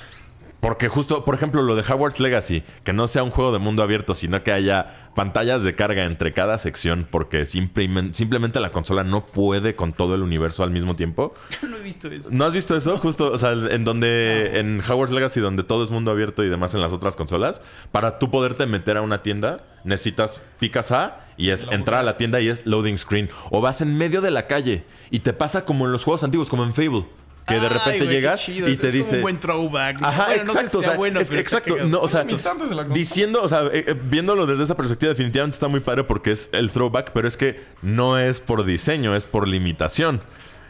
[0.60, 3.82] Porque justo, por ejemplo, lo de Hogwarts Legacy, que no sea un juego de mundo
[3.82, 9.02] abierto, sino que haya pantallas de carga entre cada sección, porque simplemente, simplemente la consola
[9.02, 11.34] no puede con todo el universo al mismo tiempo.
[11.68, 12.28] no he visto eso.
[12.30, 12.98] ¿No has visto eso?
[12.98, 16.74] Justo, o sea, en donde, en Hogwarts Legacy, donde todo es mundo abierto y demás
[16.74, 21.50] en las otras consolas, para tú poderte meter a una tienda, necesitas picas A y
[21.50, 23.30] es entrar a la tienda y es loading screen.
[23.50, 26.50] O vas en medio de la calle y te pasa como en los juegos antiguos,
[26.50, 27.06] como en Fable.
[27.46, 28.68] Que de Ay, repente qué llegas chido.
[28.68, 29.16] y te es como dice.
[29.16, 30.02] un buen throwback.
[30.02, 30.70] Ajá, Bueno, no sé si exacto.
[30.70, 31.74] sea o sea, bueno, es pero está exacto.
[31.74, 31.88] cagado.
[31.90, 35.54] No, o sea, de la diciendo, o sea, eh, eh, viéndolo desde esa perspectiva, definitivamente
[35.56, 39.24] está muy padre porque es el throwback, pero es que no es por diseño, es
[39.24, 40.20] por limitación.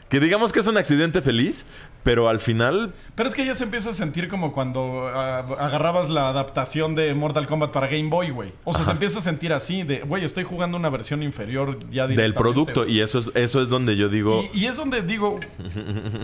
[0.09, 1.67] Que digamos que es un accidente feliz,
[2.03, 6.09] pero al final Pero es que ya se empieza a sentir como cuando ah, agarrabas
[6.09, 8.53] la adaptación de Mortal Kombat para Game Boy, güey.
[8.65, 12.07] O sea, se empieza a sentir así de, güey, estoy jugando una versión inferior ya
[12.07, 12.87] del producto.
[12.87, 14.45] Y eso es, eso es donde yo digo.
[14.55, 15.39] Y, y es donde digo,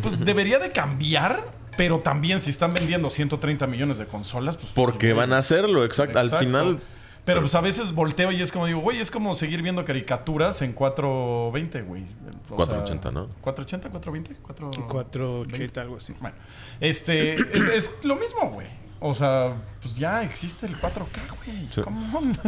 [0.03, 1.45] pues debería de cambiar,
[1.77, 4.72] pero también si están vendiendo 130 millones de consolas, pues...
[4.72, 6.18] Porque van a hacerlo, exacto.
[6.18, 6.81] Al final.
[7.27, 10.62] Pero pues a veces volteo y es como digo, güey, es como seguir viendo caricaturas
[10.62, 12.05] en 420, güey.
[12.49, 13.29] O 480, ¿no?
[13.43, 14.70] 480, 420, 4...
[14.89, 16.14] 480, algo así.
[16.20, 16.37] Bueno,
[16.81, 18.68] este es, es lo mismo, güey.
[19.01, 21.68] O sea, pues ya existe el 4K, güey.
[21.70, 21.83] Sí.
[21.83, 22.39] Come on.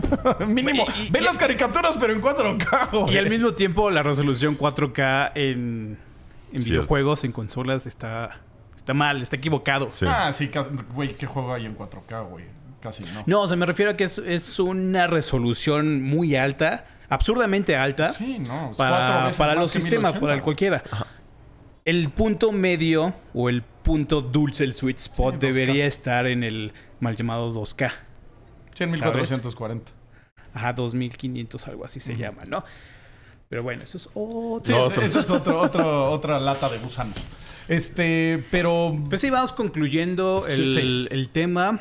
[0.55, 0.87] Mínimo.
[0.97, 3.15] Y- y- Ve y- las caricaturas, pero en 4K, güey.
[3.15, 5.99] Y al mismo tiempo, la resolución 4K en,
[6.53, 8.41] en videojuegos, en consolas, está,
[8.75, 9.91] está mal, está equivocado.
[9.91, 10.07] Sí.
[10.09, 10.51] Ah, sí,
[10.95, 12.45] güey, ¿qué juego hay en 4K, güey?
[12.81, 13.25] Casi no.
[13.27, 18.11] No, o sea, me refiero a que es, es una resolución muy alta, absurdamente alta,
[18.13, 18.73] Sí, no.
[18.77, 20.83] para, para los sistemas, 1080, para cualquiera.
[21.85, 25.41] El punto medio o el punto dulce, el sweet spot, Sí, 2K.
[25.53, 27.91] debería estar en el mal llamado 2K.
[28.75, 29.91] Sí, en 1440.
[30.55, 32.65] Ajá, 2500, algo así se llama, ¿no?
[33.49, 34.91] Pero bueno, eso es otro.
[34.91, 37.27] Sí, esa es otro, otro- otra lata de gusanos.
[37.67, 38.95] Este, pero...
[39.09, 41.07] Pues sí, vamos concluyendo el, Sí, sí.
[41.11, 41.81] el tema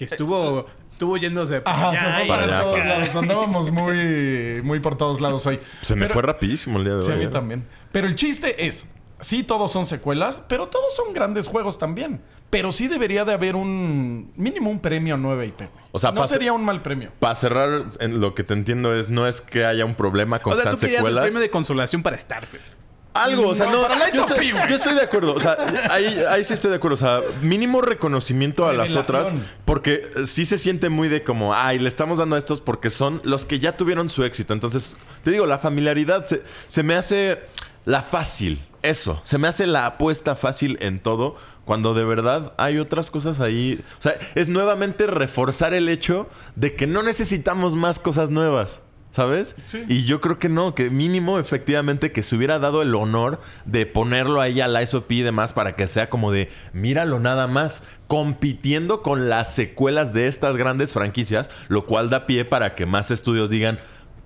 [0.00, 3.16] que estuvo, estuvo yéndose para Ajá, allá se fue para allá, todos para lados.
[3.16, 5.60] Andábamos muy, muy por todos lados hoy.
[5.82, 7.18] Se me Pero- fue rapidísimo el día de Sí, a hoy.
[7.20, 7.28] mí ¿eh?
[7.28, 7.66] también.
[7.92, 8.86] Pero el chiste es,
[9.20, 12.22] sí todos son secuelas, pero todos son grandes juegos también.
[12.48, 15.62] Pero sí debería de haber un mínimo un premio 9 IP.
[15.92, 17.12] O sea, no sería un mal premio.
[17.20, 20.54] Para cerrar, en lo que te entiendo es, no es que haya un problema con
[20.54, 21.22] O sea, tú las querías el secuelas.
[21.24, 22.64] premio de consolación para Starfield.
[23.12, 25.34] Algo, o sea, No, para la yo, estoy, yo estoy de acuerdo.
[25.34, 25.56] O sea,
[25.90, 26.94] ahí, ahí sí estoy de acuerdo.
[26.94, 29.28] O sea, mínimo reconocimiento a las otras.
[29.64, 33.20] Porque sí se siente muy de como, ay, le estamos dando a estos porque son
[33.24, 34.52] los que ya tuvieron su éxito.
[34.52, 37.40] Entonces, te digo, la familiaridad se, se me hace
[37.84, 38.60] la fácil.
[38.82, 39.20] Eso.
[39.24, 41.36] Se me hace la apuesta fácil en todo.
[41.64, 43.82] Cuando de verdad hay otras cosas ahí.
[43.98, 48.80] O sea, es nuevamente reforzar el hecho de que no necesitamos más cosas nuevas.
[49.10, 49.56] ¿Sabes?
[49.66, 49.84] Sí.
[49.88, 53.84] Y yo creo que no, que mínimo efectivamente que se hubiera dado el honor de
[53.84, 57.82] ponerlo ahí a la SOP y demás para que sea como de, míralo nada más,
[58.06, 63.10] compitiendo con las secuelas de estas grandes franquicias, lo cual da pie para que más
[63.10, 63.80] estudios digan,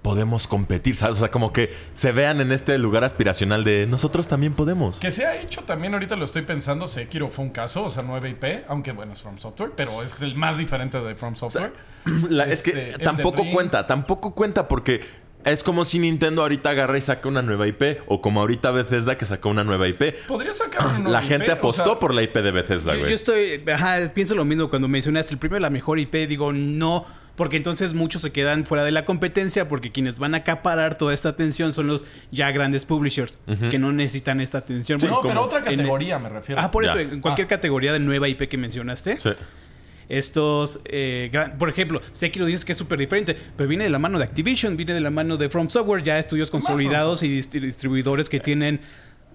[0.04, 1.16] podemos competir, ¿sabes?
[1.16, 5.00] O sea, como que se vean en este lugar aspiracional de, nosotros también podemos.
[5.00, 8.02] Que se ha hecho también, ahorita lo estoy pensando, Sekiro fue un caso, o sea,
[8.02, 11.72] 9 IP, aunque bueno, es From Software, pero es el más diferente de From Software.
[12.28, 15.00] La- es que Este, tampoco cuenta, tampoco cuenta porque
[15.46, 19.16] es como si Nintendo ahorita agarra y saca una nueva IP o como ahorita Bethesda
[19.16, 20.16] que sacó una nueva IP.
[20.26, 22.92] Podría sacar una La nueva gente IP, o apostó sea, por la IP de Bethesda,
[22.92, 23.10] Yo, güey.
[23.10, 27.06] yo estoy, ajá, pienso lo mismo cuando mencionaste el primero la mejor IP, digo no,
[27.36, 31.12] porque entonces muchos se quedan fuera de la competencia porque quienes van a acaparar toda
[31.14, 33.38] esta atención son los ya grandes publishers
[33.70, 34.98] que no necesitan esta atención.
[35.02, 36.60] no, Bueno, pero otra categoría me refiero.
[36.60, 37.48] Ah, por eso, en cualquier Ah.
[37.48, 39.30] categoría de nueva IP que mencionaste, Sí.
[40.08, 43.98] estos, eh, gran- por ejemplo, Sekiro dices que es súper diferente, pero viene de la
[43.98, 47.60] mano de Activision, viene de la mano de From Software, ya estudios consolidados y distri-
[47.62, 48.80] distribuidores que tienen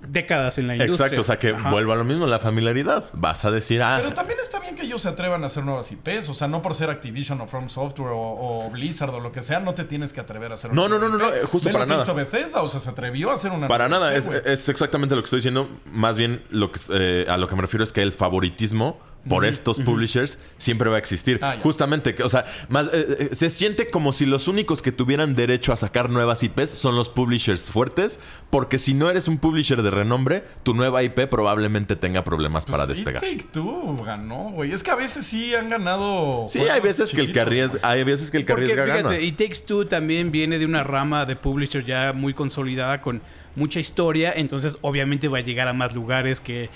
[0.08, 1.06] décadas en la industria.
[1.08, 1.70] Exacto, o sea que Ajá.
[1.72, 3.06] vuelva a lo mismo, la familiaridad.
[3.14, 5.92] Vas a decir, ah, Pero también está bien que ellos se atrevan a hacer nuevas
[5.92, 6.30] IPs.
[6.30, 8.18] O sea, no por ser Activision o From Software o,
[8.66, 10.98] o Blizzard o lo que sea, no te tienes que atrever a hacer No, una
[10.98, 11.42] no, no, nueva no, IP.
[11.44, 12.04] no, justo Ve para lo que nada.
[12.04, 14.70] hizo Bethesda, o sea, se atrevió a hacer una para nueva nada, IP, es, es
[14.70, 15.70] exactamente lo que estoy diciendo.
[15.92, 18.98] Más bien lo que, eh, a lo que me refiero es que el favoritismo
[19.28, 21.40] por estos publishers siempre va a existir.
[21.42, 21.58] Ah.
[21.62, 25.36] Justamente, que, o sea, más, eh, eh, se siente como si los únicos que tuvieran
[25.36, 29.82] derecho a sacar nuevas IPs son los publishers fuertes, porque si no eres un publisher
[29.84, 33.22] de renombre, tu nueva IP probablemente tenga problemas para Pues, despegar.
[33.22, 34.72] Take Two ganó, güey.
[34.72, 36.46] Es que a veces sí han ganado.
[36.48, 39.04] Sí, hay veces que el que arriesga, hay veces que el que Porque arriesga fíjate,
[39.16, 39.20] gana.
[39.20, 43.22] y Takes Two también viene de una rama de publisher ya muy consolidada con
[43.56, 46.70] mucha historia, entonces obviamente va a llegar a más lugares que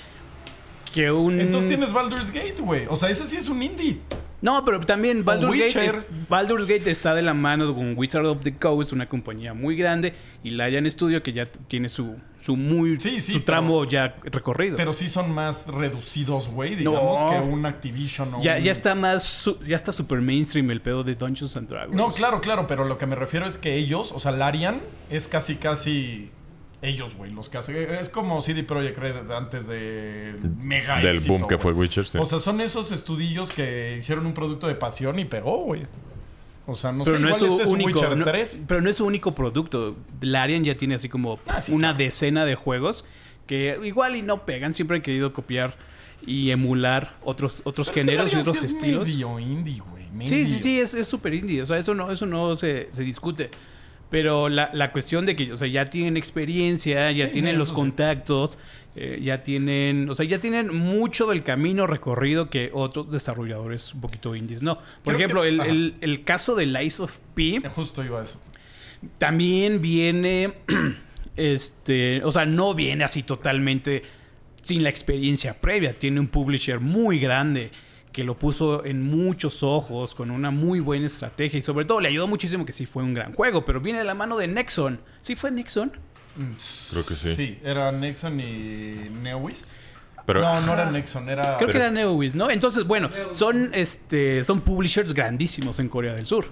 [0.94, 2.86] que un Entonces tienes Baldur's Gate, güey.
[2.89, 4.00] O sea, ese sí es un indie.
[4.41, 8.41] No, pero también Baldur's Gate, es- Baldur's Gate está de la mano con Wizard of
[8.44, 10.14] the Coast, una compañía muy grande,
[10.44, 14.76] y Lion Studio que ya tiene su, su muy Sí, sí, su tramo ya recorrido.
[14.76, 17.30] Pero sí son más reducidos, güey, digamos, No.
[17.30, 21.06] que un Activision o ya, un- ya está más ya está super mainstream el pedo
[21.06, 21.96] de Dungeons and Dragons.
[21.96, 25.30] No, claro, claro, pero lo que me refiero es que ellos, o sea, Larian es
[25.30, 26.32] casi, casi
[26.84, 27.76] ellos, güey, los que hacen.
[27.76, 32.18] Es como CD Projekt Red antes de mega Del éxito, boom que fue Witcher, sí.
[32.20, 35.84] O sea, son esos estudillos que hicieron un producto de pasión y pegó, güey.
[36.66, 38.64] O sea, no pero sé, no es igual su este es único, Witcher no- 3.
[38.68, 39.96] pero no es su único producto.
[40.22, 41.98] Larian ya tiene así como Ah, sí, una claro.
[41.98, 43.04] decena de juegos
[43.48, 45.76] que igual y no pegan, siempre han querido copiar
[46.26, 49.08] y emular otros otros Pero es que géneros y otros sí es estilos.
[49.10, 50.04] medio indie, güey.
[50.28, 51.62] Sí, sí, sí, es es súper indie.
[51.62, 53.50] O sea, eso no, eso no se, se discute.
[54.14, 57.57] Pero la, la cuestión de que, o sea, ya tienen experiencia, ya Sí, tienen no,
[57.57, 58.59] los contactos,
[58.95, 64.01] eh, ya tienen, o sea, ya tienen mucho del camino recorrido que otros desarrolladores un
[64.01, 64.76] poquito indies, ¿no?
[65.03, 65.70] Por Creo ejemplo, que- el, ajá.
[65.72, 68.39] el- el caso de Lies of P Eh, Justo iba a eso.
[69.18, 70.53] también viene,
[71.36, 74.03] este, o sea, no viene así totalmente
[74.61, 75.97] sin la experiencia previa.
[75.97, 77.72] Tiene un publisher muy grande
[78.14, 82.07] que lo puso en muchos ojos, con una muy buena estrategia y sobre todo le
[82.07, 85.01] ayudó muchísimo que sí fue un gran juego, pero viene de la mano de Nexon.
[85.20, 85.91] ¿Sí fue Nexon?
[86.91, 87.36] Creo que sí.
[87.36, 89.91] Sí, era Nexon y Neowis.
[90.26, 91.57] Pero- no, no era Nexon, era.
[91.57, 92.49] Creo que era Neowis, ¿no?
[92.49, 96.45] Entonces, bueno, son, este, son publishers grandísimos en Corea del Sur.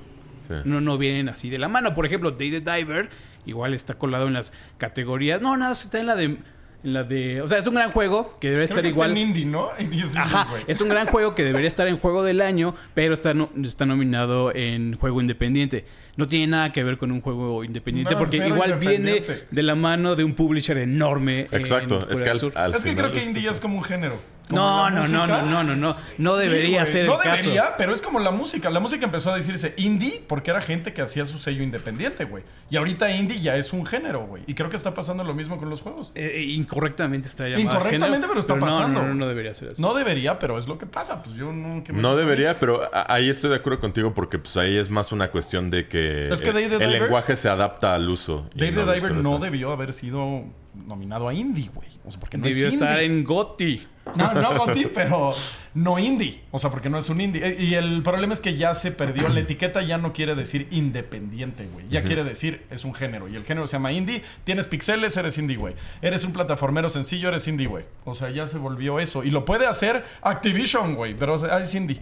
[0.48, 0.56] Sí.
[0.66, 1.96] No, no vienen así de la mano.
[1.96, 3.10] Por ejemplo, Day the Diver
[3.46, 5.42] igual está colado en las categorías.
[5.42, 6.40] No, no, está en la de.
[6.84, 7.42] En la de.
[7.42, 9.10] O sea, es un gran juego que debería Creo estar que igual.
[9.12, 9.70] está en indie, ¿no?
[9.78, 10.64] Es indie, Ajá, güey.
[10.68, 13.86] es un gran juego que debería estar en juego del año, pero está, no- está
[13.86, 15.86] nominado en juego independiente.
[16.18, 19.76] No tiene nada que ver con un juego independiente No, porque igual viene de la
[19.76, 21.48] mano de un publisher enorme.
[21.52, 22.08] en Exacto.
[22.10, 22.52] Es que al, Sur.
[22.58, 24.20] al Es que final creo que indie es como un género.
[24.56, 25.28] No, no, no, música.
[25.28, 25.96] no, no, no, no.
[26.18, 26.92] No Sí, debería güey.
[26.94, 27.74] ser No el debería, caso.
[27.78, 28.70] pero es como la música.
[28.70, 32.44] La música empezó a decirse indie porque era gente que hacía su sello independiente, güey.
[32.70, 34.44] Y ahorita indie ya es un género, güey.
[34.48, 36.12] Y creo que está pasando lo mismo con los juegos.
[36.16, 37.62] Eh, eh, incorrectamente está llamado.
[37.62, 39.02] Incorrectamente, género, pero está no, pasando.
[39.02, 39.82] No, no, no debería ser así.
[39.82, 41.22] No debería, pero es lo que pasa.
[41.24, 41.84] Pues yo no...
[41.84, 45.12] ¿qué me No debería, pero ahí estoy de acuerdo contigo porque pues ahí es más
[45.12, 48.10] una cuestión de que, Es que el, Dave the el Diver- lenguaje se adapta al
[48.10, 48.50] uso.
[48.56, 50.44] Dave the no Diver no debió haber sido
[50.74, 51.90] nominado a indie, güey.
[52.06, 53.06] O sea, porque no Debió es estar indie.
[53.20, 53.88] en GOTY.
[54.16, 55.34] No, no Gotti, pero
[55.74, 56.42] no indie.
[56.52, 57.46] O sea, porque no es un indie.
[57.46, 59.30] Eh, Y el problema es que ya se perdió.
[59.30, 61.86] La etiqueta ya no quiere decir independiente, güey.
[61.90, 63.28] Ya quiere decir es un género.
[63.28, 64.22] Y el género se llama indie.
[64.44, 65.76] Tienes pixeles, eres indie, güey.
[66.02, 67.86] Eres un plataformero sencillo, eres indie, güey.
[68.06, 69.24] O sea, ya se volvió eso.
[69.24, 71.16] Y lo puede hacer Activision, güey.
[71.16, 72.02] Pero o sea, es indie.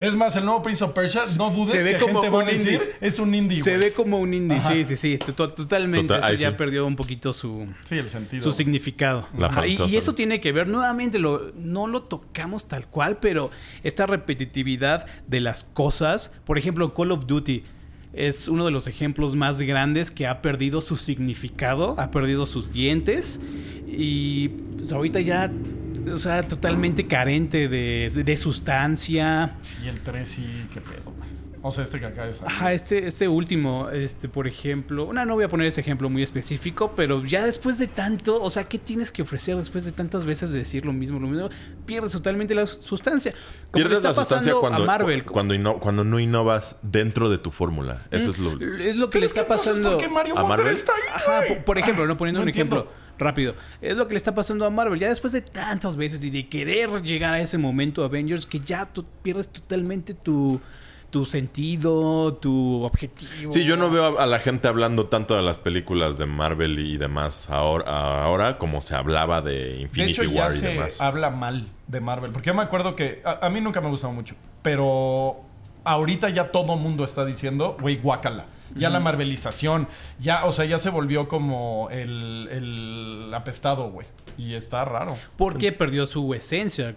[0.00, 2.42] Es más, el nuevo Prince of Persia, no dudes Se ve que como gente va
[2.42, 2.88] a un decir indie.
[3.00, 3.82] es un indie, Se güey.
[3.88, 4.72] ve como un indie, Ajá.
[4.72, 5.18] sí, sí, sí.
[5.18, 6.14] to- Totalmente.
[6.14, 6.54] Total, ya sí.
[6.56, 8.44] perdió un poquito su, Sí, el sentido.
[8.44, 9.26] su significado.
[9.66, 13.50] Y, eso tiene que ver, nuevamente, lo, no lo tocamos tal cual, pero
[13.82, 17.64] esta repetitividad de las cosas, por ejemplo, Call of Duty.
[18.12, 22.72] Es uno de los ejemplos más grandes que ha perdido su significado, ha perdido sus
[22.72, 23.40] dientes
[23.88, 25.50] y pues, ahorita ya,
[26.12, 29.54] o sea, totalmente carente de, de sustancia.
[29.62, 31.12] Sí, el 3 sí, qué pedo.
[31.60, 32.52] O sea, este que acaba de salir.
[32.54, 36.22] Ajá, este, este último, este, por ejemplo, una no voy a poner ese ejemplo muy
[36.22, 40.24] específico, pero ya después de tanto, o sea, ¿qué tienes que ofrecer después de tantas
[40.24, 41.48] veces de decir lo mismo, lo mismo?
[41.84, 43.32] Pierdes totalmente la sustancia.
[43.32, 45.24] Como Pierdes está la sustancia cuando, a Marvel.
[45.24, 48.02] cu- cuando, inno- cuando no innovas dentro de tu fórmula.
[48.12, 48.52] Eso es lo...
[48.78, 49.90] es lo que le está pasando.
[49.92, 50.72] ¿por qué Mario ¿A Marvel?
[50.74, 51.48] está ahí, Ajá, güey?
[51.56, 52.76] por, por ejemplo, no poniendo No un entiendo.
[52.76, 53.54] ejemplo rápido.
[53.80, 54.98] Es lo que le está pasando a Marvel.
[54.98, 58.86] Ya después de tantas veces y de querer llegar a ese momento Avengers, que ya
[58.86, 60.60] tú pierdes totalmente tu,
[61.10, 63.52] tu sentido, tu objetivo.
[63.52, 66.96] Sí, yo no veo a, la gente hablando tanto de las películas de Marvel y
[66.96, 71.00] demás ahora, ahora como se hablaba de De Infinity hecho, ya War y se demás.
[71.00, 72.32] habla mal de Marvel.
[72.32, 74.34] Porque yo me acuerdo que a, a mí nunca me ha gustado mucho.
[74.62, 75.40] Pero
[75.84, 78.46] ahorita ya todo mundo está diciendo, güey, guácala.
[78.78, 84.06] Ya la marvelización, ya, o sea, ya se volvió como el, el apestado, güey.
[84.36, 85.16] Y está raro.
[85.36, 86.94] Porque perdió su esencia.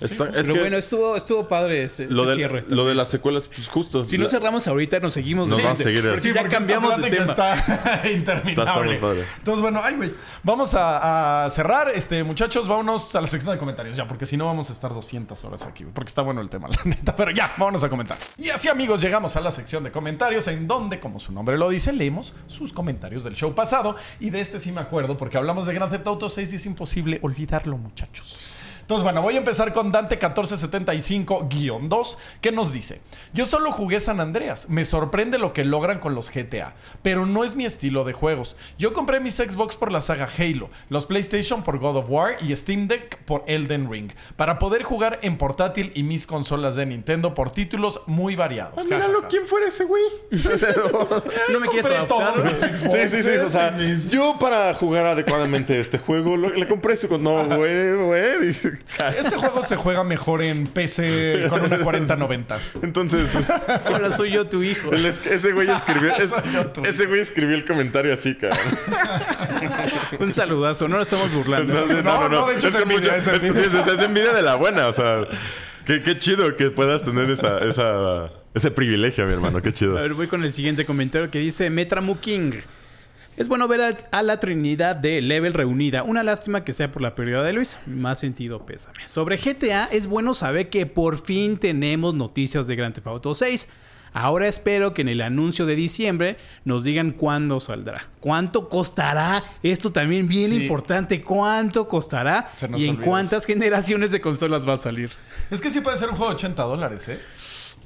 [0.00, 2.64] Está- es Pero que bueno, estuvo, estuvo padre ese, este lo, del- cierre.
[2.68, 4.04] lo de las secuelas, pues justo.
[4.04, 5.48] Si no cerramos ahorita, nos seguimos.
[5.48, 6.32] Nos de- vamos a seguir porque así.
[6.32, 7.24] ya porque cambiamos de tema.
[7.26, 8.62] Está interminable.
[8.64, 9.24] Está muy padre.
[9.38, 10.12] Entonces, bueno, ay, güey.
[10.42, 11.92] Vamos a, a cerrar.
[11.94, 14.92] Este, muchachos, vámonos a la sección de comentarios ya, porque si no vamos a estar
[14.92, 17.14] 200 horas aquí, porque está bueno el tema, la neta.
[17.14, 18.18] Pero ya, vámonos a comentar.
[18.36, 21.68] Y así, amigos, llegamos a la sección de comentarios, en donde, como su nombre lo
[21.68, 23.94] dice, leemos sus comentarios del show pasado.
[24.18, 26.66] Y de este sí me acuerdo, porque hablamos de Grand Theft Auto 6 y es
[26.66, 28.67] imposible olvidarlo, muchachos.
[28.88, 33.02] Entonces, bueno, voy a empezar con Dante1475-2, que nos dice:
[33.34, 34.70] Yo solo jugué San Andreas.
[34.70, 38.56] Me sorprende lo que logran con los GTA, pero no es mi estilo de juegos.
[38.78, 42.56] Yo compré mis Xbox por la saga Halo, los PlayStation por God of War y
[42.56, 47.34] Steam Deck por Elden Ring, para poder jugar en portátil y mis consolas de Nintendo
[47.34, 48.72] por títulos muy variados.
[48.78, 49.28] Ah, míralo.
[49.28, 50.02] ¿quién fuera ese güey?
[51.52, 52.54] ¿No me quieres adoptar?
[52.54, 53.36] Sí, sí, sí.
[53.36, 53.76] O sea,
[54.10, 57.18] yo para jugar adecuadamente este juego lo- le compré su.
[57.18, 58.77] No, güey, güey.
[59.18, 62.58] Este juego se juega mejor en PC con una 4090.
[62.82, 63.36] Entonces,
[63.86, 64.92] Ahora soy yo tu hijo.
[64.92, 66.12] el es- ese güey escribió.
[66.16, 66.32] es-
[66.84, 68.58] ese güey escribió el comentario así, cabrón.
[70.20, 71.86] Un saludazo, no lo estamos burlando.
[72.02, 74.88] No, no, de hecho es con envidia, es es, es, es envidia de la buena,
[74.88, 75.24] o sea.
[75.84, 79.62] Qué, qué chido que puedas tener esa, esa, ese privilegio, mi hermano.
[79.62, 79.96] Qué chido.
[79.96, 82.52] A ver, voy con el siguiente comentario que dice Metramu King.
[83.38, 86.02] Es bueno ver a, a la Trinidad de Level reunida.
[86.02, 87.78] Una lástima que sea por la pérdida de Luis.
[87.86, 88.98] Más sentido pésame.
[89.06, 93.68] Sobre GTA, es bueno saber que por fin tenemos noticias de Grand Theft Auto 6.
[94.12, 98.08] Ahora espero que en el anuncio de diciembre nos digan cuándo saldrá.
[98.20, 99.44] ¿Cuánto costará?
[99.62, 100.56] Esto también bien Sí.
[100.62, 101.22] importante.
[101.22, 102.50] ¿Cuánto costará?
[102.76, 105.10] ¿Y en cuántas generaciones de consolas va a salir?
[105.50, 107.20] Es que sí puede ser un juego de 80 dólares, ¿eh?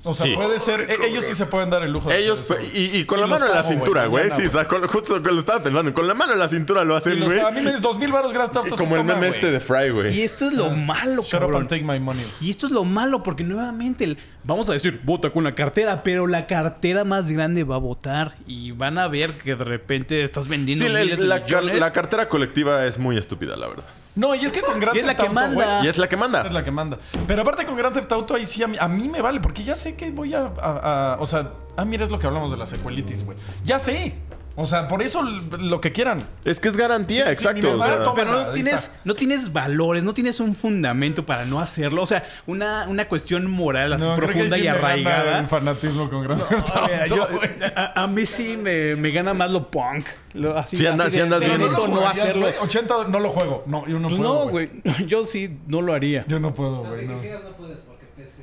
[0.04, 0.34] O sea, Sí.
[0.34, 0.80] puede ser.
[0.90, 2.76] e- ellos sí se pueden dar el lujo de Ellos, hacer pe- eso.
[2.76, 4.30] y, y con Y la mano en la cintura, güey.
[4.30, 5.94] Sí, o sea, con- justo con lo estaba pensando.
[5.94, 7.38] Con la mano en la cintura lo Y hacen, güey.
[7.40, 8.72] a mí me dices 2000 baros gratis.
[8.76, 10.22] Como el meme este de Fry, Y güey.
[10.22, 12.24] esto es lo malo, Shut up and take my money.
[12.40, 16.02] Y esto es lo malo, porque nuevamente el- vamos a decir, vota con la cartera,
[16.02, 18.34] pero la cartera más grande va a votar.
[18.46, 21.78] Y van a ver que de repente estás vendiendo Sí, la, miles de la- millones.
[21.78, 23.84] la cartera colectiva es muy estúpida, la verdad.
[24.14, 25.84] No, y es que con Grand Y es la que Auto, manda.
[25.84, 26.42] Y es la que manda.
[26.42, 26.98] Es la que manda.
[27.26, 29.64] Pero aparte con Grand Theft Auto ahí sí a mí, a mí me vale, porque
[29.64, 32.50] ya sé que voy a, a- a- O sea, ah, mira, es lo que hablamos
[32.50, 33.38] de la secuelitis, güey.
[33.64, 34.14] Ya sé.
[34.54, 36.22] O sea, por eso lo que quieran.
[36.44, 37.78] Es que es garantía, Sí, sí, exacto.
[37.78, 42.02] o sea, pero no tienes, no tienes valores, no tienes un fundamento para no hacerlo.
[42.02, 45.38] O sea, una, una cuestión moral así No, creo que profunda sí y arraigada.
[45.38, 46.28] el fanatismo con
[47.08, 47.50] yo- güey.
[47.74, 50.04] a, a mí sí me, me gana más lo punk.
[50.34, 51.60] Lo, así, Sí andas- así de- andas de bien.
[51.60, 52.42] No jugarías, hacerlo.
[52.48, 52.54] güey.
[52.60, 53.62] 80 no lo juego.
[53.66, 54.44] No, yo no Pues puedo.
[54.44, 54.70] no, güey.
[55.06, 56.24] Yo sí no lo haría.
[56.28, 57.00] Yo no puedo, No, güey.
[57.06, 57.14] que no.
[57.14, 58.42] no puedes porque PC.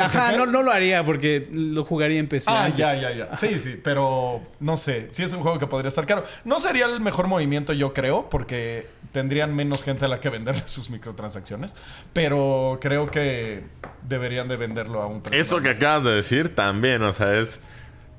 [0.00, 2.50] Ajá, no, no lo haría porque lo jugaría en PC.
[2.50, 2.78] Ah, antes.
[2.78, 3.36] ya, ya, ya.
[3.36, 5.08] Sí, sí, pero no sé.
[5.10, 6.24] Sí es un juego que podría estar caro.
[6.44, 10.62] No sería el mejor movimiento, yo creo, porque tendrían menos gente a la que venderle
[10.66, 11.76] sus microtransacciones.
[12.12, 13.64] Pero creo que
[14.02, 15.40] deberían de venderlo a un precio.
[15.40, 17.60] Eso que acabas de decir también, o sea, es.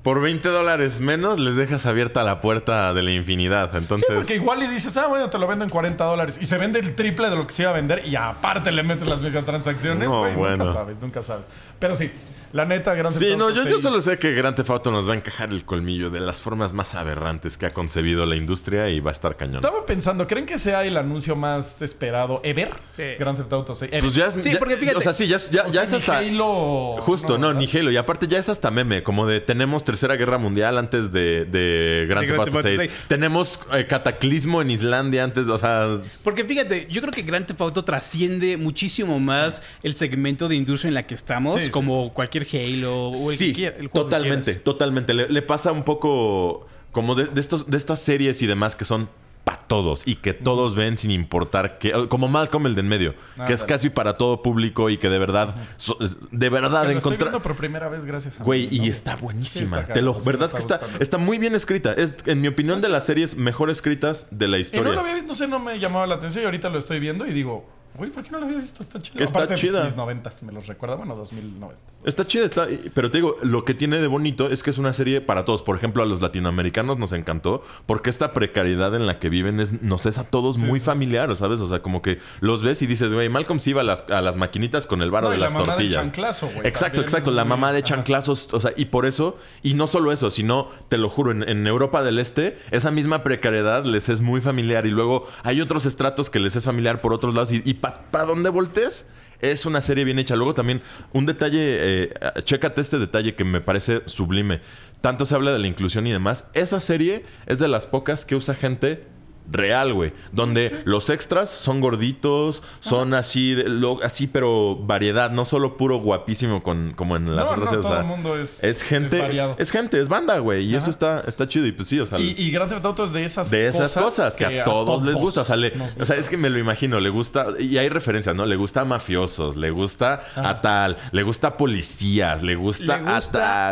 [0.02, 3.76] Por 20 dólares menos les dejas abierta la puerta de la infinidad.
[3.76, 4.08] Entonces.
[4.08, 6.38] Sí, porque igual y dices, ah, bueno, te lo vendo en 40 dólares.
[6.40, 8.04] Y se vende el triple de lo que se iba a vender.
[8.04, 10.08] Y aparte le metes las microtransacciones.
[10.08, 10.64] No, güey, bueno.
[10.64, 11.46] Nunca sabes, nunca sabes.
[11.82, 12.10] Pero sí,
[12.52, 14.70] la neta, Grand Sí, Theft no, Auto yo, yo 6 solo sé que Grand Theft
[14.70, 18.24] Auto nos va a encajar el colmillo de las formas más aberrantes que ha concebido
[18.26, 19.56] la industria y va a estar cañón.
[19.56, 22.70] Estaba pensando, ¿creen que sea el anuncio más esperado ever?
[22.94, 23.02] Sí.
[23.18, 23.90] Grand Theft Auto 6.
[24.00, 24.34] Pues ya es.
[24.34, 26.18] Sí, ya- porque fíjate- O sea, sí, ya, es- ya, O ya es ni hasta.
[26.18, 27.60] Halo- Justo, no, ¿verdad?
[27.60, 27.90] ni Halo.
[27.90, 32.06] Y aparte ya es hasta meme, como de tenemos Tercera Guerra Mundial antes de, de
[32.08, 32.80] Grand Theft Grand Auto Theft Auto 6.
[32.92, 33.04] 6.
[33.08, 35.98] Tenemos eh, Cataclismo en Islandia antes, o sea...
[36.22, 40.88] Porque fíjate, yo creo que Grand Theft Auto trasciende muchísimo más el segmento de industria
[40.88, 41.71] en la que estamos, Sí, sí.
[41.72, 45.14] Como cualquier Halo o el, Sí, que quiera- el juego que totalmente, totalmente.
[45.14, 48.84] Le, le pasa un poco como de, de estos, de estas series y demás que
[48.84, 49.08] son
[49.44, 53.14] para todos y que todos ven sin importar que como Malcolm el de en medio
[53.44, 55.98] que es casi para todo público y que de verdad so-
[56.30, 58.84] de verdad encontrar viendo por primera vez gracias a Güey, mí, y ¿no?
[58.84, 59.78] está buenísima.
[59.78, 61.02] Sí, está Te lo, sí verdad está que está, gustando.
[61.02, 61.92] está muy bien escrita.
[61.92, 64.92] Es, en mi opinión, de las series mejor escritas de la Y no historia.
[64.92, 67.26] lo había visto, no sé, no me llamaba la atención y ahorita lo estoy viendo
[67.26, 68.82] y digo, güey, ¿por qué no lo había visto?
[68.82, 69.18] Está chido.
[69.18, 69.84] Que está Aparte, pues, chida.
[69.84, 71.74] mis noventas, me los recuerda, bueno, 2090.
[72.04, 72.66] Está chida, está.
[72.94, 75.62] Pero te digo, lo que tiene de bonito es que es una serie para todos.
[75.62, 79.82] Por ejemplo, a los latinoamericanos nos encantó porque esta precariedad en la que viven es,
[79.82, 81.60] nos es a todos muy familiar, ¿sabes?
[81.60, 84.20] O sea, como que los ves y dices, güey, Malcolm sí iba a las, a
[84.20, 86.02] las maquinitas con el varo No, de y la las mamá tortillas.
[86.06, 87.30] chanclazo, güey, Exacto, también exacto.
[87.30, 87.86] La muy- mamá de Ajá.
[87.86, 91.48] chanclazos, o sea, y por eso, y no solo eso, sino, te lo juro, en,
[91.48, 94.86] en Europa del Este, esa misma precariedad les es muy familiar.
[94.86, 97.52] Y luego hay otros estratos que les es familiar por otros lados.
[97.52, 99.06] Y, y para donde voltees,
[99.42, 100.36] es una serie bien hecha.
[100.36, 100.80] Luego también,
[101.12, 101.58] un detalle,
[102.04, 102.14] eh,
[102.44, 104.60] chécate este detalle que me parece sublime.
[105.02, 106.48] Tanto se habla de la inclusión y demás.
[106.54, 109.04] Esa serie es de las pocas que usa gente
[109.50, 110.12] real, güey.
[110.32, 115.98] Donde los extras son gorditos, son así, de- lo- así, pero variedad, no solo puro
[115.98, 119.22] guapísimo con, como en las No, otras no, todo el mundo es- es gente, es
[119.22, 119.56] variado.
[119.58, 120.64] es gente, es banda, güey.
[120.66, 120.78] Y Ajá.
[120.78, 121.66] eso está, está chido.
[121.66, 123.92] Y pues sí, o sea, Y, y Grand Theft Auto es de esas de esas
[123.94, 125.42] cosas, que, a todos, les gusta.
[125.42, 128.34] O sea, le- o sea, es que me lo imagino, le gusta, y hay referencias,
[128.34, 128.46] ¿no?
[128.46, 133.02] Le gusta a mafiosos, le gusta a tal, le gusta a policías, le gusta, Le
[133.02, 133.20] gusta- a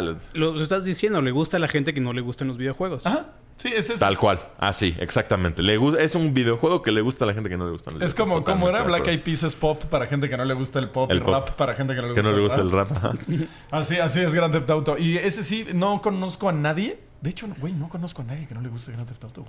[0.00, 0.18] tal.
[0.34, 3.06] Lo, lo estás diciendo, le gusta a la gente que no le gustan los videojuegos.
[3.06, 3.26] Ajá.
[3.60, 3.98] Sí, es eso.
[3.98, 4.40] Tal cual.
[4.56, 5.62] Así, exactamente.
[5.62, 7.90] Le es un videojuego que le gusta a la gente que no le gusta.
[8.00, 10.78] Es como, como era Black Eyed Peas es pop para gente que no le gusta
[10.78, 11.28] el pop El y pop.
[11.34, 12.90] rap para gente que no le Que gusta, no le gusta el rap.
[13.70, 14.96] Así, así es Grand Theft Auto.
[14.96, 17.00] Y ese sí, no conozco a nadie.
[17.20, 19.44] De hecho, güey, no conozco a nadie que no le guste Grand Theft Auto.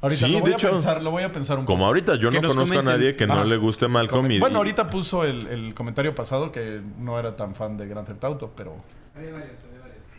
[0.00, 1.72] Ahorita Sí, lo voy de a hecho, pensar, lo voy a pensar un poco.
[1.74, 2.88] Como ahorita yo no conozco comenten.
[2.88, 4.38] a nadie que no Ah, le guste Malcolm y...
[4.38, 8.22] Bueno, ahorita puso el, el comentario pasado que no era tan fan de Grand Theft
[8.24, 8.76] Auto, pero.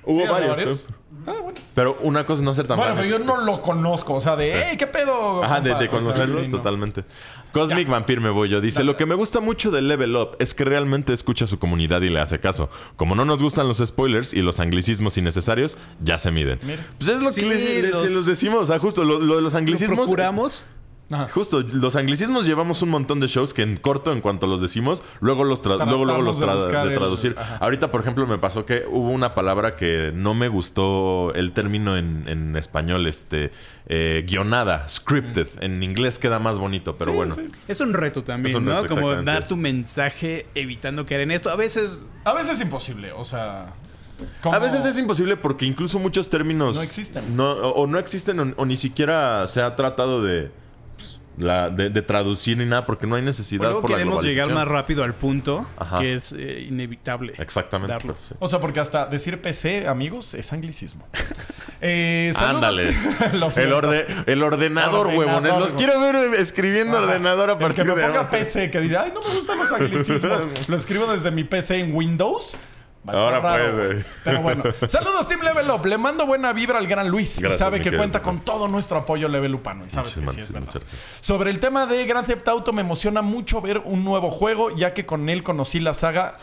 [0.07, 0.55] Hubo Sí, varios.
[0.55, 0.79] varios.
[0.81, 0.87] sí.
[1.25, 1.59] Ah, bueno.
[1.75, 4.13] Pero una cosa es no ser tan Bueno, pero yo no lo conozco.
[4.15, 5.43] O sea, de, ¡hey, qué pedo!
[5.43, 6.49] Ajá, de, compa?" de O sea, conocerlo no.
[6.49, 7.03] totalmente.
[7.51, 8.61] Cosmic Vampire me voy yo.
[8.61, 11.59] Dice, lo que me gusta mucho de Level Up es que realmente escucha a su
[11.59, 12.69] comunidad y le hace caso.
[12.95, 16.59] Como no nos gustan los spoilers y los anglicismos innecesarios, ya se miden.
[16.63, 16.85] Mira.
[16.97, 18.61] Pues es lo Sí, que les, les- los- decimos.
[18.61, 19.97] O sea, justo lo, lo de los Lo anglicismos...
[19.99, 20.65] procuramos.
[21.09, 21.29] Ajá.
[21.29, 25.03] Justo, los anglicismos llevamos un montón de shows que en corto, en cuanto los decimos,
[25.21, 26.45] luego los tra- luego, luego los de
[26.95, 27.35] traducir.
[27.61, 31.95] Ahorita, por ejemplo, me pasó que hubo una palabra que no me gustó el término
[31.95, 33.51] en, en español, este
[33.87, 35.47] eh, guionada, scripted.
[35.61, 37.35] En inglés queda más bonito, pero Sí, bueno.
[37.35, 37.41] sí.
[37.69, 38.85] Es un reto también, ¿no?
[38.87, 41.49] Como dar tu mensaje evitando caer en esto.
[41.49, 43.73] A veces A veces es imposible, o sea.
[44.43, 47.37] A veces es imposible porque incluso muchos términos No existen.
[47.37, 50.51] no- o, o no existen o, o ni siquiera se ha tratado de,
[51.37, 54.49] la, de, de traducir ni nada porque no hay necesidad luego por la queremos llegar
[54.51, 55.99] más rápido al punto Ajá.
[55.99, 57.33] que es eh, inevitable.
[57.37, 57.93] Exactamente.
[57.93, 58.17] darlo.
[58.21, 58.33] sí.
[58.39, 61.07] O sea, porque hasta decir PC, amigos, es anglicismo.
[61.79, 62.31] Eh.
[62.39, 62.91] Ándale.
[63.33, 65.55] Lo El, orde- el ordenador, huevones.
[65.59, 67.05] Los quiero ver escribiendo Ajá.
[67.05, 68.29] ordenador a El partir que me de ponga ahora.
[68.31, 70.47] PC, que dice, ay, no me gustan los anglicismos.
[70.67, 72.57] Lo escribo desde mi PC en Windows.
[73.07, 73.39] Ahora
[73.71, 74.03] güey.
[74.23, 74.63] Pero bueno.
[74.87, 75.85] Saludos, Team Level Up.
[75.85, 77.39] Le mando buena vibra al gran Luis.
[77.39, 79.85] y sabe que cuenta con todo nuestro apoyo Level Upano.
[79.85, 80.81] Y sabes que sí es verdad.
[81.21, 84.93] Sobre el tema de Grand Theft Auto, me emociona mucho ver un nuevo juego, ya
[84.93, 86.37] que con él conocí la saga.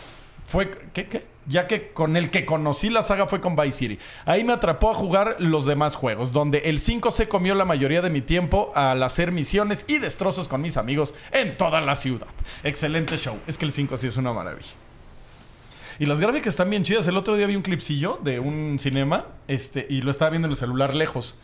[0.47, 0.71] Fue.
[0.93, 1.07] ¿Qué?
[1.09, 1.35] ¿Qué?
[1.47, 3.99] Ya que con el que conocí la saga fue con Vice City.
[4.25, 8.01] Ahí me atrapó a jugar los demás juegos, donde el 5 se comió la mayoría
[8.01, 12.29] de mi tiempo al hacer misiones y destrozos con mis amigos en toda la ciudad.
[12.63, 13.39] Excelente show.
[13.47, 14.73] Es que el 5 sí es una maravilla.
[15.99, 17.07] Y las gráficas están bien chidas.
[17.07, 20.53] El otro día vi un clipsillo de un cinema este, y lo estaba viendo en
[20.53, 21.37] el celular lejos.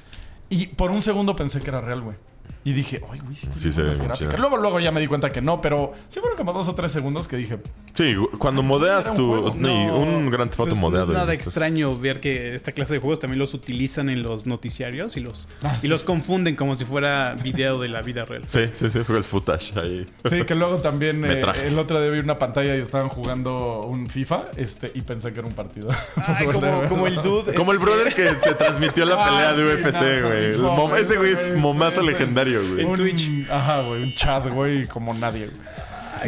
[0.49, 2.17] Y por un segundo pensé que era real, güey.
[2.65, 4.19] Y dije, ay, güey, sí, Sí se buenas ve muy gráficas".
[4.19, 4.37] chido.
[4.41, 6.93] Luego, luego ya me di cuenta que no, pero sí fueron como dos o tres
[6.93, 7.59] segundos que dije,
[7.95, 9.51] Sí, cuando modeas tu.
[9.57, 11.13] No, un gran foto pues, no modeado.
[11.13, 15.17] es nada extraño ver que esta clase de juegos también los utilizan en los noticiarios
[15.17, 15.89] y los, Ah, y sí.
[15.89, 18.43] los confunden como si fuera video de la vida real.
[18.47, 20.07] Sí, sí, sí, fue el footage ahí.
[20.25, 24.09] Sí, que luego también eh, el otro día vi una pantalla y estaban jugando un
[24.09, 25.89] FIFA este, y pensé que era un partido.
[26.17, 27.55] Ay, como, como el dude.
[27.55, 31.01] Como el brother que se transmitió la Ah, pelea de sí, UFC, güey.
[31.01, 32.07] Ese güey es momazo sí.
[32.45, 32.85] Legendario, güey.
[32.85, 33.29] Un- Twitch.
[33.51, 35.47] Ajá, güey, un chat, güey, como nadie.
[35.47, 35.61] güey.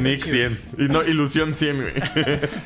[0.00, 0.58] Nick 100.
[0.78, 1.92] Y no, Ilusión 100, güey.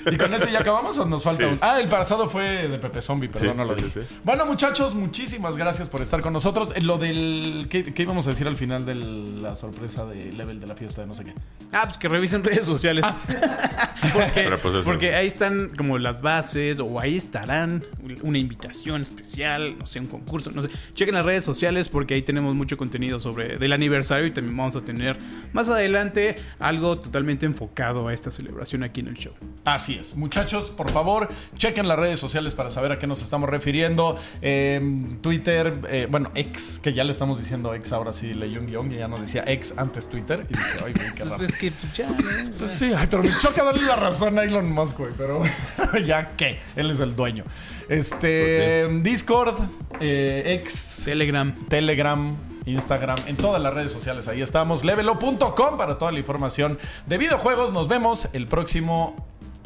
[0.13, 1.53] ¿Y con ese ya acabamos o nos falta Sí.
[1.53, 1.59] un?
[1.61, 4.03] Ah, el pasado fue de Pepe Zombie, perdón, Sí, no lo sí, dije.
[4.03, 4.19] sí.
[4.25, 6.73] Bueno, muchachos, muchísimas gracias por estar con nosotros.
[6.77, 7.67] Eh, Lo del.
[7.69, 11.01] ¿Qué, qué íbamos a decir al final de la sorpresa de level de la fiesta
[11.01, 11.35] de no sé qué?
[11.73, 13.05] Ah, pues que revisen redes sociales.
[14.13, 17.85] porque Pero pues porque ahí están como las bases o ahí estarán
[18.23, 20.69] una invitación especial, no sé, un concurso, no sé.
[20.95, 24.77] Chequen las redes sociales porque ahí tenemos mucho contenido sobre del aniversario y también vamos
[24.77, 25.17] a tener
[25.53, 27.16] más adelante algo totalmente
[27.47, 29.33] enfocado a esta celebración aquí en el show.
[29.65, 30.17] Así es.
[30.17, 34.19] Muchachos, por favor, chequen las redes sociales para saber a qué nos estamos refiriendo.
[34.43, 34.81] Eh,
[35.21, 38.93] Twitter, eh, bueno, ex, que ya le estamos diciendo ex, ahora sí leí un guion
[38.93, 40.47] y ya no decía ex antes Twitter.
[40.49, 41.37] Y dije, ay, güey, qué raro.
[41.37, 42.17] Pues es que pues, ya, ¿no?
[42.59, 45.13] Pues sí, ay, pero me choca darle la razón a Elon Musk, güey.
[45.17, 45.43] Pero
[46.07, 47.45] ya qué, él es el dueño.
[47.89, 49.55] Este, Discord,
[50.01, 51.55] eh, ex, Telegram.
[51.69, 52.37] Telegram,
[52.67, 54.29] Instagram, en todas las redes sociales.
[54.29, 54.85] Ahí estamos.
[54.85, 57.73] Levelo.com para toda la información de videojuegos.
[57.73, 59.17] Nos vemos el próximo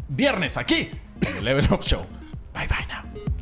[0.09, 0.90] viernes aquí
[1.20, 2.05] en el Level Show.
[2.55, 3.39] Bye bye now.